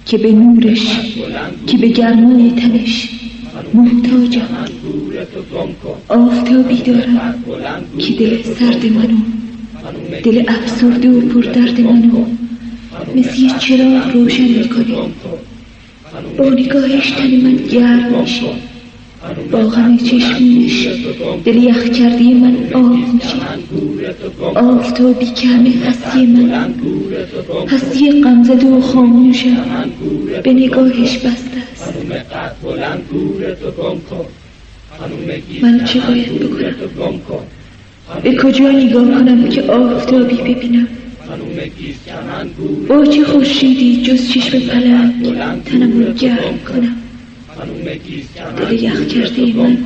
که 0.05 0.17
به 0.17 0.31
نورش 0.31 0.85
که 1.67 1.77
به 1.77 1.87
گرمای 1.87 2.51
تنش 2.51 3.09
محتاجم. 3.73 4.47
آفتابی 6.07 6.75
دارم 6.75 7.43
که 7.99 8.13
دل 8.13 8.43
سرد 8.43 8.85
منو 8.85 9.17
دل 10.23 10.43
افسرده 10.47 11.09
و 11.09 11.21
پردرد 11.21 11.81
منو 11.81 12.25
مثل 13.15 13.41
یه 13.41 13.51
چراغ 13.59 14.11
روشن 14.13 14.47
می‌کنه. 14.47 14.95
با 16.37 16.49
نگاهش 16.49 17.11
تن 17.11 17.35
من 17.35 17.55
گرم 17.55 18.21
میشه. 18.21 18.41
با 19.51 19.59
غم 19.59 19.97
چشمونش 19.97 20.87
دل 21.45 21.63
یخ 21.63 21.89
کرده 21.89 22.23
من 22.33 22.57
آب 22.73 22.91
میشه. 23.13 23.37
آفتابی 24.55 25.25
که 25.25 25.47
هستی 25.87 26.25
من. 26.25 26.73
هستی 27.67 28.21
غمزده 28.21 28.67
و 28.67 28.81
خاموشم. 28.81 29.65
به 30.43 30.53
نگاهش 30.53 31.17
بسته 31.17 31.57
است. 31.71 31.93
من 35.61 35.85
چه 35.85 35.99
باید 35.99 36.39
بکنم؟ 36.39 37.19
به 38.23 38.35
کجا 38.35 38.71
نگاه 38.71 39.05
کنم 39.05 39.49
که 39.49 39.61
آفتابی 39.61 40.35
ببینم؟ 40.35 40.87
با 42.87 43.05
چه 43.05 43.23
خورشیدی 43.23 44.01
جز 44.01 44.29
چشم 44.29 44.59
پلنگ 44.59 45.63
تنمو 45.65 46.11
گرم 46.13 46.59
کنم؟ 46.67 46.95
دل 48.57 48.83
یخ 48.83 49.07
کرده 49.07 49.53
من 49.53 49.77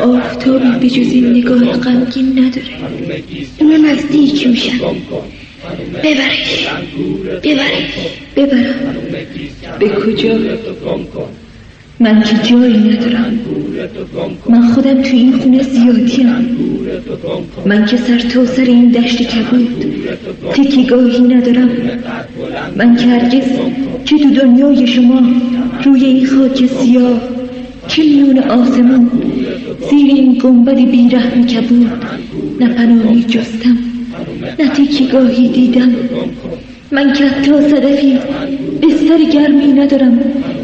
آفتابی 0.00 0.78
به 0.80 0.88
جز 0.90 1.12
این 1.12 1.30
نگاه 1.30 1.58
غمگین 1.58 2.38
نداره 2.38 2.66
اونا 3.58 3.76
نزدیک 3.76 4.46
میشن 4.46 4.78
ببرش 6.04 6.66
ببرش 7.42 7.94
ببرم 8.36 8.74
به 9.78 9.88
کجا 9.88 10.38
من 12.00 12.22
که 12.22 12.36
جایی 12.48 12.78
ندارم. 12.78 13.38
من 14.48 14.62
خودم 14.62 15.02
تو 15.02 15.16
این 15.16 15.32
خونه 15.32 15.62
زیادیم 15.62 16.26
من 17.66 17.84
که 17.84 17.96
سر 17.96 18.18
تا 18.18 18.46
سر 18.46 18.62
این 18.62 18.90
دشت 18.90 19.22
کبود 19.22 19.84
تکیگاهی 20.52 21.20
ندارم. 21.20 21.70
من 22.76 22.96
که 22.96 23.06
هرگز 23.06 23.44
چه 24.04 24.18
تو 24.18 24.30
دنیای 24.30 24.86
شما 24.86 25.22
روی 25.84 26.04
این 26.04 26.26
خاک 26.26 26.66
سیاه 26.66 27.20
چه 27.88 28.02
میون 28.02 28.38
آسمون 28.38 29.10
زیر 29.90 30.14
این 30.14 30.38
گنبد 30.42 30.76
بیرحم 30.90 31.46
کبود 31.46 31.90
نه 32.60 32.68
پناهی 32.68 33.22
جستم 33.22 33.78
نه 34.58 34.68
تکیگاهی 34.68 35.48
دیدم. 35.48 35.92
من 36.92 37.12
که 37.12 37.24
حتی 37.24 37.52
صدفی 37.70 38.18
بستر 38.82 39.24
گرمی 39.32 39.72
ندارم 39.72 40.20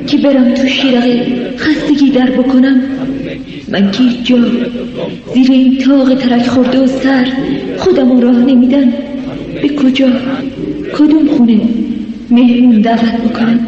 که 0.07 0.17
برم 0.17 0.55
تو 0.55 0.67
شیرقه 0.67 1.27
خستگی 1.57 2.11
در 2.11 2.31
بکنم. 2.31 2.83
من 3.69 3.91
که 3.91 4.03
جا 4.25 4.37
زیر 5.35 5.51
این 5.51 5.79
تاق 5.79 6.15
ترک 6.15 6.47
خورده 6.47 6.81
و 6.81 6.87
سر 6.87 7.33
خودم 7.77 8.21
راه 8.21 8.37
نمیدن 8.37 8.93
به 9.63 9.69
کجا؟ 9.69 10.09
کدوم 10.99 11.27
خونه 11.29 11.61
مهمون 12.31 12.81
دعوت 12.81 13.21
بکنم؟ 13.31 13.67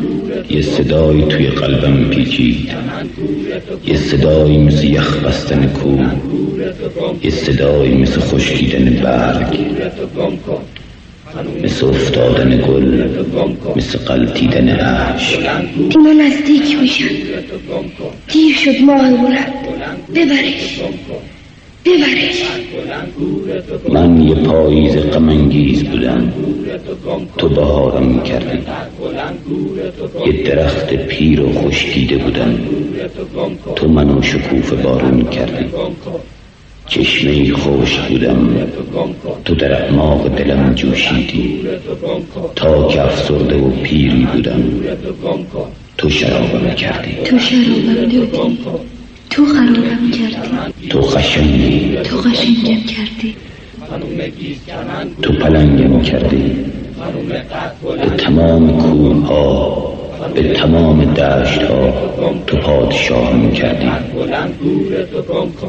یه 0.51 0.63
صدایی 0.63 1.23
توی 1.23 1.47
قلبم 1.47 2.05
پیچید. 2.05 2.57
یه 3.87 3.97
صدایی 3.97 4.59
مثل 4.59 4.87
یخ 4.87 5.17
بستن 5.25 5.67
کو 5.67 5.99
یه 7.23 7.31
صدایی 7.31 7.95
مثل 7.95 8.21
خشکیدن 8.21 8.85
برگ. 9.03 9.59
مثل 11.65 11.87
افتادن 11.87 12.63
گل 12.69 13.09
مثل 13.77 13.99
قلتیدن 13.99 14.69
عشق. 14.69 15.61
اینا 15.91 16.13
نزدیک 16.13 16.79
میشن. 16.81 17.05
دیر 18.29 18.57
شد 18.57 18.81
ماه 18.85 19.11
بلند. 19.11 19.55
ببرش. 20.15 20.81
ببرش. 21.85 22.43
من 23.89 24.23
یه 24.23 24.35
پاییز 24.35 24.97
غمانگیز 24.97 25.85
بودم. 25.85 26.33
تو 27.39 27.49
بهارم 27.49 28.07
می‌کردی. 28.07 28.59
یه 30.27 30.43
درخت 30.43 30.95
پیر 30.95 31.41
و 31.41 31.53
خشکیده 31.53 32.17
بودم. 32.17 32.59
تو 33.77 33.89
منو 33.89 34.23
شکوف 34.23 34.73
بارون 34.73 35.25
کردی 35.25 35.65
چشمه 36.89 37.53
خوش 37.53 37.99
بودم. 37.99 38.49
تو 39.45 39.55
در 39.55 39.73
اعماق 39.73 40.29
دلم 40.29 40.75
جوشیدی. 40.75 41.61
تا 42.57 42.89
که 42.89 43.03
افسرده 43.03 43.57
و 43.57 43.71
پیری 43.71 44.27
بودم. 44.33 44.63
تو 45.99 46.11
شرابم 46.11 46.75
کردی 46.75 47.15
تو 47.25 47.39
شرابم 47.39 47.95
دادی 47.95 48.29
تو 49.31 49.47
خرابم 49.47 50.11
کردی. 50.11 50.89
تو 50.89 51.03
خشنگی 51.03 51.97
تو 52.05 52.17
قشنگم 52.17 52.83
کردی. 52.83 53.35
تو 55.23 55.33
پلنگم 55.33 56.03
کردی. 56.03 56.57
به 58.03 58.17
تمام 58.17 58.79
کوه 58.79 59.27
ها 59.27 59.88
به 60.35 60.53
تمام 60.53 61.15
دشت 61.15 61.63
ها 61.63 61.93
تو 62.47 62.57
پادشاهم 62.57 63.51
کردی 63.51 63.91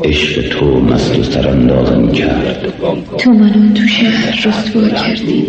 عشق 0.03 0.49
تو 0.49 0.65
مست 0.65 1.19
و 1.19 1.23
سراندازم 1.23 2.11
کرد 2.11 2.73
تو 3.17 3.31
منو 3.31 3.73
تو 3.73 3.87
شهر 3.87 4.35
رسوا 4.45 4.89
کردی. 4.89 5.47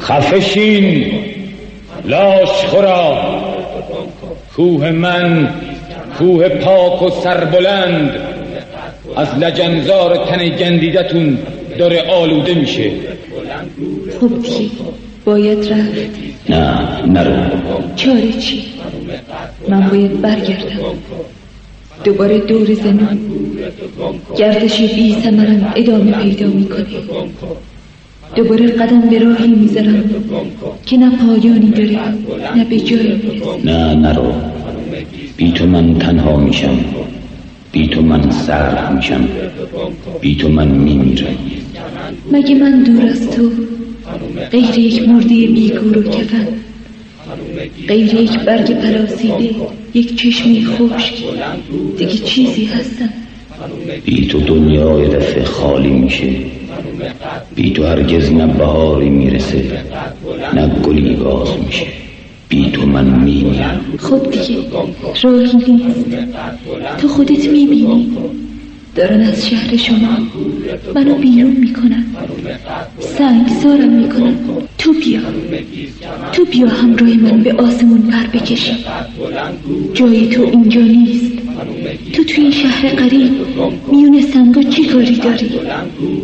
خفشین 0.00 1.12
لاش 2.04 2.48
خورا. 2.48 3.24
کوه 4.56 4.90
من 4.90 5.54
کوه 6.18 6.48
پاک 6.48 7.02
و 7.02 7.10
سربلند. 7.10 8.10
از 9.16 9.28
لجنزار 9.34 10.26
تن 10.26 10.48
گندیدتون 10.48 11.38
داره 11.78 12.02
آلوده 12.02 12.54
میشه. 12.54 12.90
خب 14.20 14.42
دیگه. 14.42 14.70
باید 15.26 15.72
رفت. 15.72 15.94
نه 16.48 16.62
نرو. 17.06 17.36
چاره 17.96 18.32
چی؟ 18.32 18.62
من 19.68 19.88
باید 19.90 20.20
برگردم. 20.20 20.80
دوباره 22.04 22.38
دور 22.38 22.74
زمین. 22.74 23.18
گردش 24.38 24.80
بی 24.80 25.16
سمرم 25.24 25.72
ادامه 25.76 26.12
پیدا 26.12 26.46
می‌کنه. 26.46 26.86
دوباره 28.36 28.66
قدم 28.66 29.00
به 29.00 29.18
راهی 29.18 29.48
می‌ذارم 29.48 30.04
که 30.86 30.96
نه 30.96 31.10
پایانی 31.10 31.70
داره 31.70 31.98
نه 32.56 32.64
به 32.64 32.80
جایی 32.80 33.20
می‌رسه. 33.22 33.64
نه 33.64 33.94
نرو. 33.94 34.32
بی 35.36 35.52
تو 35.52 35.66
من 35.66 35.98
تنها 35.98 36.36
میشم. 36.36 36.78
بی 37.72 37.88
تو 37.88 38.02
من 38.02 38.30
سرد 38.30 38.92
میشم. 38.96 39.28
بی 40.20 40.36
تو 40.36 40.48
من 40.48 40.68
میمیرم. 40.68 41.36
مگه 42.32 42.54
من 42.54 42.82
دور 42.82 43.06
از 43.06 43.30
تو 43.30 43.50
غیر 44.50 44.78
یک 44.78 45.08
مرده 45.08 45.28
بیگور 45.28 45.98
و 45.98 46.02
کفن. 46.02 46.46
غیر 47.88 48.14
یک 48.14 48.38
برگ 48.38 48.72
پراسیده 48.72 49.50
یک 49.94 50.16
چشمی 50.16 50.66
خشک. 50.66 51.14
دیگه 51.98 52.12
چیزی 52.12 52.64
هستم 52.64 53.08
بی 54.04 54.26
تو 54.26 54.40
دنیای 54.40 55.08
دفعه 55.08 55.44
خالی 55.44 55.90
میشه. 55.90 56.28
بی 57.54 57.70
تو 57.70 57.84
هرگز 57.84 58.32
نه 58.32 58.46
بهاری 58.46 59.08
می‌رسه 59.08 59.62
نه 60.54 60.68
گلی 60.68 61.14
باز 61.14 61.48
میشه. 61.66 61.86
بی 62.48 62.70
تو 62.70 62.86
من 62.86 63.04
میمیرم 63.04 63.80
خب 63.98 64.30
دیگه 64.30 64.58
راهی 65.22 65.56
نیست. 65.56 66.06
تو 66.98 67.08
خودت 67.08 67.48
می‌بینی. 67.48 68.16
دارن 68.96 69.20
از 69.20 69.48
شهر 69.48 69.76
شما. 69.76 70.18
منو 70.94 71.14
بیرون 71.14 71.50
می‌کنن. 71.50 72.04
سنگ 73.00 73.48
سارم 73.62 73.88
می‌کنن. 73.88 74.34
تو 74.78 74.92
بیا. 74.92 75.20
تو 76.32 76.44
بیا 76.44 76.68
همراه 76.68 77.16
من 77.16 77.42
به 77.42 77.52
آسمون 77.52 78.02
پر 78.02 78.26
بکشی 78.38 78.76
جای 79.94 80.28
تو 80.28 80.42
اینجا 80.42 80.80
نیست. 80.80 81.32
تو 82.12 82.24
تو 82.24 82.42
این 82.42 82.50
شهر 82.50 82.88
قریب 82.88 83.32
میون 83.92 84.20
سنگا 84.20 84.62
چی 84.62 84.84
کاری 84.84 85.16
داری؟ 85.16 85.50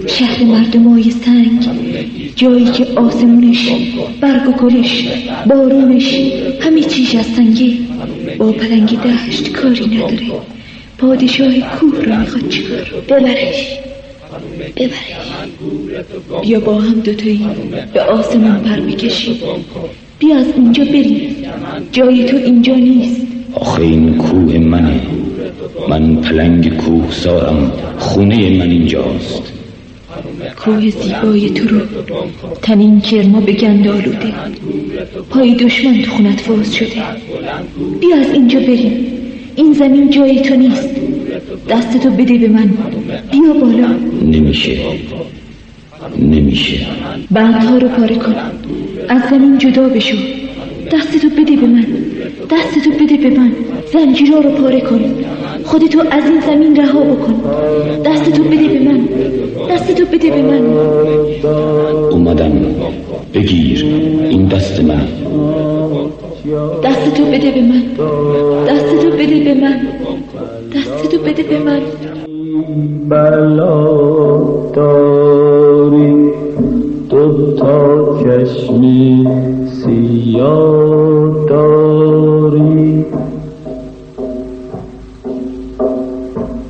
شهر 0.06 0.44
مردمای 0.44 1.10
سنگ. 1.10 1.68
جایی 2.36 2.64
که 2.64 2.84
آسمونش 2.96 3.70
برگ 4.20 4.48
و 4.48 4.52
گلش 4.52 5.08
بارونش 5.46 6.14
همه 6.60 6.82
چیش 6.82 7.14
از 7.14 7.26
سنگه 7.26 7.72
با 8.38 8.52
پلنگ 8.52 8.98
دشت 9.00 9.52
کاری 9.52 9.86
نداره. 9.86 10.26
پادشاه 11.02 11.60
کوه 11.60 12.04
رو 12.04 12.16
می‌خواد 12.16 12.48
چیکار 12.48 12.88
ببرش. 13.08 13.78
ببرش. 14.76 15.16
بیا 16.42 16.60
با 16.60 16.74
هم 16.74 17.00
دوتایی 17.00 17.46
به 17.94 18.02
آسمون 18.02 18.56
پر 18.58 18.80
بکشیم 18.80 19.36
بیا 20.18 20.36
از 20.36 20.46
اینجا 20.56 20.84
بریم 20.84 21.36
جای 21.92 22.24
تو 22.24 22.36
اینجا 22.36 22.74
نیست. 22.74 23.20
آخه 23.54 23.82
این 23.82 24.16
کوه 24.16 24.58
منه. 24.58 25.00
من 25.88 26.16
پلنگ 26.16 26.76
کوه 26.76 27.12
سارم. 27.12 27.72
خونه 27.98 28.58
من 28.58 28.70
اینجاست. 28.70 29.42
کوه 30.56 30.90
زیبای 30.90 31.50
تو 31.50 31.68
رو 31.68 31.80
تنین 32.62 33.00
کرما 33.00 33.40
به 33.40 33.52
گند 33.52 33.88
آلوده. 33.88 34.32
پای 35.30 35.54
دشمن 35.54 36.02
تو 36.02 36.10
خونت 36.10 36.40
فاز 36.40 36.74
شده. 36.74 37.02
بیا 38.00 38.16
از 38.16 38.30
اینجا 38.32 38.60
بریم. 38.60 39.11
این 39.56 39.72
زمین 39.72 40.10
جای 40.10 40.40
تو 40.40 40.54
نیست. 40.54 40.88
دستتو 41.68 42.10
بده 42.10 42.38
به 42.38 42.48
من. 42.48 42.70
بیا 43.32 43.52
بالا. 43.52 43.88
نمیشه. 44.22 44.76
نمیشه. 46.18 46.86
بندها 47.30 47.78
رو 47.78 47.88
پاره 47.88 48.14
کن. 48.14 48.34
از 49.08 49.22
زمین 49.30 49.58
جدا 49.58 49.88
بشو. 49.88 50.16
دستتو 50.92 51.28
بده 51.28 51.56
به 51.56 51.66
من. 51.66 51.86
دستتو 52.50 52.90
بده 52.90 53.16
به 53.16 53.30
من. 53.38 53.52
زنجیرها 53.92 54.38
رو 54.38 54.50
پاره 54.50 54.80
کن. 54.80 55.00
خودتو 55.64 56.00
از 56.10 56.24
این 56.30 56.40
زمین 56.40 56.76
رها 56.76 57.00
بکن. 57.00 57.34
دستتو 58.04 58.44
بده 58.44 58.68
به 58.68 58.80
من. 58.80 59.08
دستتو 59.70 60.04
بده 60.04 60.30
به 60.30 60.42
من. 60.42 60.62
اومدم. 62.10 62.52
بگیر. 63.34 63.84
این 64.30 64.46
دست 64.46 64.80
من. 64.80 65.08
دست 66.42 67.14
تو 67.14 67.24
بده 67.24 67.50
به 67.50 67.60
من. 67.60 67.82
دستتو 68.68 69.10
بده 69.10 69.44
به 69.44 69.54
من. 69.54 69.80
دستتو 70.76 71.18
بده 71.18 71.42
به 71.42 71.58
من. 71.58 71.80
بلا 73.08 73.88
داری 74.74 76.30
دو 77.10 77.52
تا 77.52 78.18
چشمی 78.22 79.28
سیاه 79.84 81.46
داری. 81.48 83.04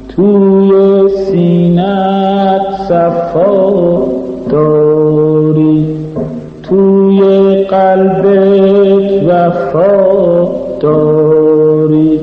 توی 0.08 1.08
سینت 1.08 2.62
صفا 2.88 3.61
وفا 9.42 10.48
داری 10.80 12.20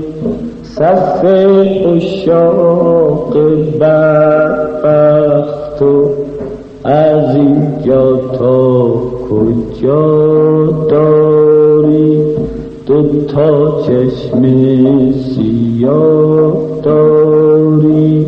صف 0.64 1.26
اشاق 1.96 3.38
بدبخت 3.80 5.82
و 5.82 6.10
از 6.84 7.36
اینجا 7.36 8.18
تا 8.18 8.88
کجا 9.30 10.66
داری؟ 10.90 12.24
دو 12.86 13.22
تا 13.22 13.82
چشم 13.82 14.42
سیاه 15.12 16.54
داری. 16.84 18.26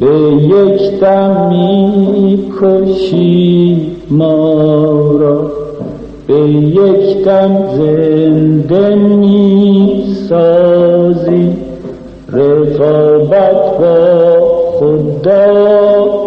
به 0.00 0.32
یک 0.32 1.00
دم 1.00 1.48
می 1.50 2.52
کشی 2.60 3.37
یک 6.88 7.24
زنده 7.76 8.94
می 8.94 10.04
سازی 10.28 11.56
رقابت 12.32 13.78
با 13.78 14.40
خدا 14.72 15.44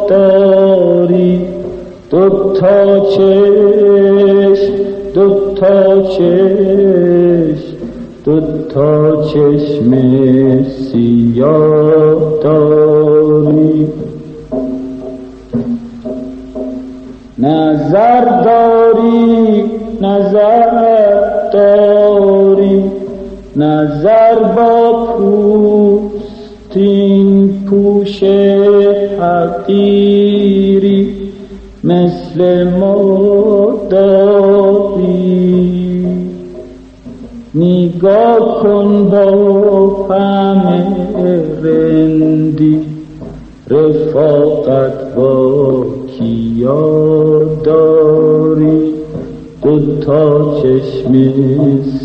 داری. 0.09 1.41
دو 2.09 2.53
تا 2.53 2.99
چشم 2.99 4.73
دو 5.13 5.53
تا 5.55 6.01
چشم 6.01 7.77
دو 8.25 8.41
تا 8.73 9.23
چشم 9.23 9.91
سیاه 10.63 12.39
داری. 12.43 13.87
نظر 17.39 18.43
داری 18.43 18.70
نظر 24.01 24.35
با 24.55 25.05
پوستین 26.73 27.29
پوش 27.69 28.23
حقیری 29.19 30.99
مثل 31.83 32.63
مداری 32.63 34.01
نگاه 37.55 38.61
کن 38.63 39.09
با 39.09 40.05
فهم 40.07 40.95
رندی 41.63 42.79
رفاقت 43.69 45.15
با 45.15 45.85
کیا 46.07 47.43
داری؟ 47.63 48.91
دو 49.63 49.99
تا 49.99 50.61
چشم 50.61 51.13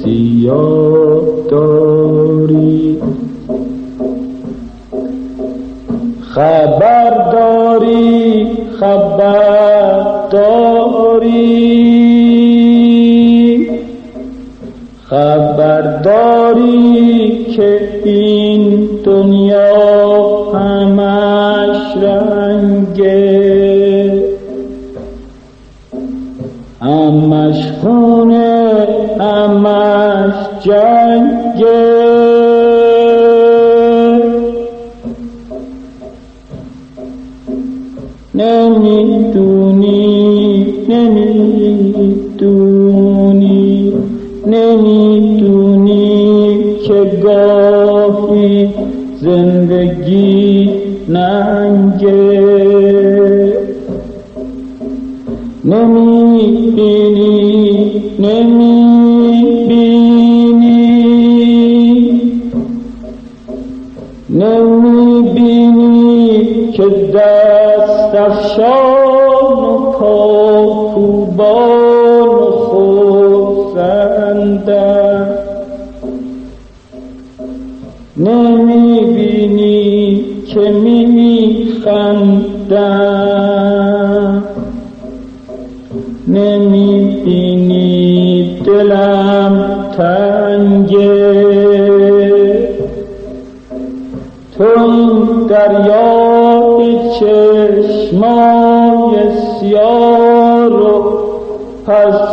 سیاه 0.05 1.36
داری 1.51 2.99
خبر 6.21 7.31
داری 7.33 8.47
خبر 8.81 10.29
داری 10.31 11.37
خبر 15.05 16.03
داری 16.03 17.45
که 17.57 18.01
این 18.05 18.89
دنیا 19.05 20.36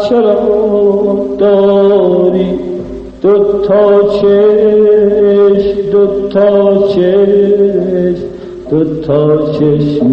چرا 0.10 0.36
داری 1.38 2.50
دو 3.22 3.34
تا 3.68 4.02
چشم 4.08 5.92
دو 5.92 6.30
تا 6.30 6.88
چشم 6.88 8.16
دو 8.70 9.02
تا 9.02 9.52
چشم 9.52 10.10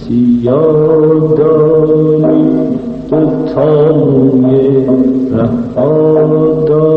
سیاه 0.00 1.34
داری 1.36 2.44
دو 3.10 3.20
تا 3.54 3.94
موی 3.94 4.86
رها 5.32 6.64
داری 6.68 6.87